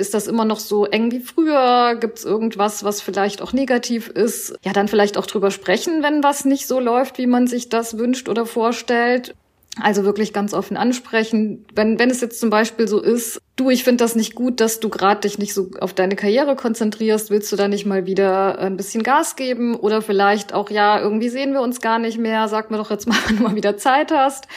ist 0.00 0.14
das 0.14 0.26
immer 0.26 0.44
noch 0.44 0.58
so 0.58 0.86
eng 0.86 1.12
wie 1.12 1.20
früher? 1.20 1.96
Gibt 2.00 2.18
es 2.18 2.24
irgendwas, 2.24 2.82
was 2.82 3.00
vielleicht 3.00 3.42
auch 3.42 3.52
negativ 3.52 4.08
ist? 4.08 4.54
Ja, 4.62 4.72
dann 4.72 4.88
vielleicht 4.88 5.16
auch 5.16 5.26
drüber 5.26 5.50
sprechen, 5.50 6.02
wenn 6.02 6.22
was 6.22 6.44
nicht 6.44 6.66
so 6.66 6.80
läuft, 6.80 7.18
wie 7.18 7.26
man 7.26 7.46
sich 7.46 7.68
das 7.68 7.98
wünscht 7.98 8.28
oder 8.28 8.46
vorstellt. 8.46 9.34
Also 9.80 10.04
wirklich 10.04 10.32
ganz 10.32 10.52
offen 10.52 10.76
ansprechen. 10.76 11.64
Wenn, 11.74 11.98
wenn 11.98 12.10
es 12.10 12.20
jetzt 12.20 12.40
zum 12.40 12.50
Beispiel 12.50 12.88
so 12.88 13.00
ist, 13.00 13.40
du, 13.54 13.70
ich 13.70 13.84
finde 13.84 14.02
das 14.02 14.16
nicht 14.16 14.34
gut, 14.34 14.60
dass 14.60 14.80
du 14.80 14.88
gerade 14.88 15.20
dich 15.20 15.38
nicht 15.38 15.54
so 15.54 15.70
auf 15.80 15.94
deine 15.94 16.16
Karriere 16.16 16.56
konzentrierst, 16.56 17.30
willst 17.30 17.52
du 17.52 17.56
da 17.56 17.68
nicht 17.68 17.86
mal 17.86 18.04
wieder 18.04 18.58
ein 18.58 18.76
bisschen 18.76 19.02
Gas 19.02 19.36
geben? 19.36 19.76
Oder 19.76 20.02
vielleicht 20.02 20.52
auch, 20.52 20.70
ja, 20.70 21.00
irgendwie 21.00 21.28
sehen 21.28 21.52
wir 21.52 21.60
uns 21.60 21.80
gar 21.80 21.98
nicht 21.98 22.18
mehr, 22.18 22.48
sag 22.48 22.70
mir 22.70 22.78
doch 22.78 22.90
jetzt 22.90 23.06
mal, 23.06 23.16
wenn 23.28 23.36
du 23.36 23.42
mal 23.44 23.54
wieder 23.54 23.76
Zeit 23.76 24.10
hast. 24.10 24.48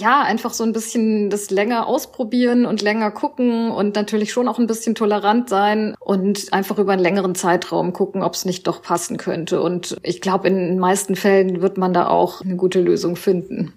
Ja, 0.00 0.22
einfach 0.22 0.54
so 0.54 0.64
ein 0.64 0.72
bisschen 0.72 1.28
das 1.28 1.50
länger 1.50 1.86
ausprobieren 1.86 2.64
und 2.64 2.80
länger 2.80 3.10
gucken 3.10 3.70
und 3.70 3.96
natürlich 3.96 4.32
schon 4.32 4.48
auch 4.48 4.58
ein 4.58 4.66
bisschen 4.66 4.94
tolerant 4.94 5.50
sein 5.50 5.94
und 6.00 6.54
einfach 6.54 6.78
über 6.78 6.94
einen 6.94 7.02
längeren 7.02 7.34
Zeitraum 7.34 7.92
gucken, 7.92 8.22
ob 8.22 8.32
es 8.32 8.46
nicht 8.46 8.66
doch 8.66 8.80
passen 8.80 9.18
könnte. 9.18 9.60
Und 9.60 9.98
ich 10.02 10.22
glaube, 10.22 10.48
in 10.48 10.54
den 10.56 10.78
meisten 10.78 11.16
Fällen 11.16 11.60
wird 11.60 11.76
man 11.76 11.92
da 11.92 12.08
auch 12.08 12.40
eine 12.40 12.56
gute 12.56 12.80
Lösung 12.80 13.14
finden. 13.14 13.74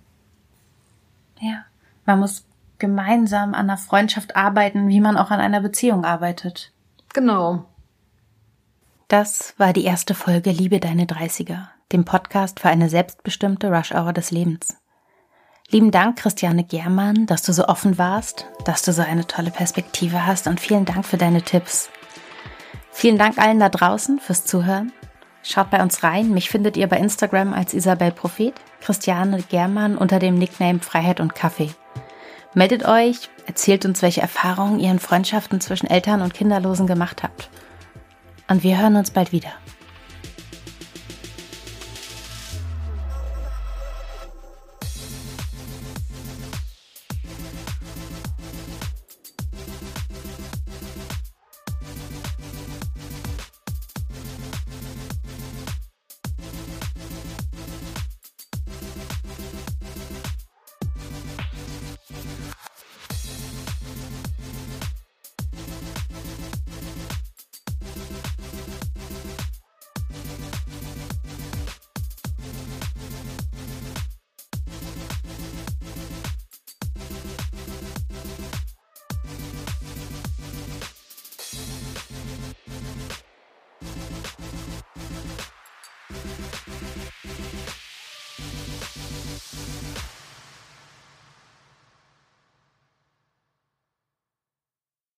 Ja. 1.41 1.65
Man 2.05 2.19
muss 2.19 2.45
gemeinsam 2.79 3.53
an 3.53 3.69
einer 3.69 3.77
Freundschaft 3.77 4.37
arbeiten, 4.37 4.87
wie 4.87 5.01
man 5.01 5.17
auch 5.17 5.29
an 5.29 5.41
einer 5.41 5.59
Beziehung 5.59 6.05
arbeitet. 6.05 6.71
Genau. 7.13 7.65
Das 9.09 9.55
war 9.57 9.73
die 9.73 9.83
erste 9.83 10.13
Folge 10.13 10.51
Liebe 10.51 10.79
deine 10.79 11.03
30er, 11.03 11.67
dem 11.91 12.05
Podcast 12.05 12.61
für 12.61 12.69
eine 12.69 12.87
selbstbestimmte 12.87 13.67
Rush-Hour 13.67 14.13
des 14.13 14.31
Lebens. 14.31 14.77
Lieben 15.69 15.91
Dank, 15.91 16.17
Christiane 16.17 16.63
Germann, 16.63 17.25
dass 17.25 17.41
du 17.41 17.53
so 17.53 17.65
offen 17.65 17.97
warst, 17.97 18.45
dass 18.65 18.83
du 18.83 18.93
so 18.93 19.01
eine 19.01 19.25
tolle 19.25 19.49
Perspektive 19.49 20.25
hast 20.25 20.47
und 20.47 20.59
vielen 20.59 20.85
Dank 20.85 21.05
für 21.05 21.17
deine 21.17 21.41
Tipps. 21.41 21.89
Vielen 22.91 23.17
Dank 23.17 23.39
allen 23.39 23.59
da 23.59 23.69
draußen 23.69 24.19
fürs 24.19 24.45
Zuhören. 24.45 24.91
Schaut 25.41 25.71
bei 25.71 25.81
uns 25.81 26.03
rein. 26.03 26.29
Mich 26.29 26.49
findet 26.49 26.77
ihr 26.77 26.87
bei 26.87 26.97
Instagram 26.97 27.53
als 27.53 27.73
Isabel 27.73 28.11
Prophet, 28.11 28.53
Christiane 28.81 29.43
Germann 29.49 29.97
unter 29.97 30.19
dem 30.19 30.35
Nickname 30.35 30.79
Freiheit 30.79 31.19
und 31.19 31.33
Kaffee. 31.33 31.71
Meldet 32.53 32.85
euch, 32.85 33.29
erzählt 33.47 33.83
uns, 33.85 34.01
welche 34.03 34.21
Erfahrungen 34.21 34.79
ihr 34.79 34.91
in 34.91 34.99
Freundschaften 34.99 35.59
zwischen 35.59 35.89
Eltern 35.89 36.21
und 36.21 36.35
Kinderlosen 36.35 36.85
gemacht 36.85 37.23
habt. 37.23 37.49
Und 38.47 38.63
wir 38.63 38.79
hören 38.79 38.95
uns 38.95 39.11
bald 39.11 39.31
wieder. 39.31 39.51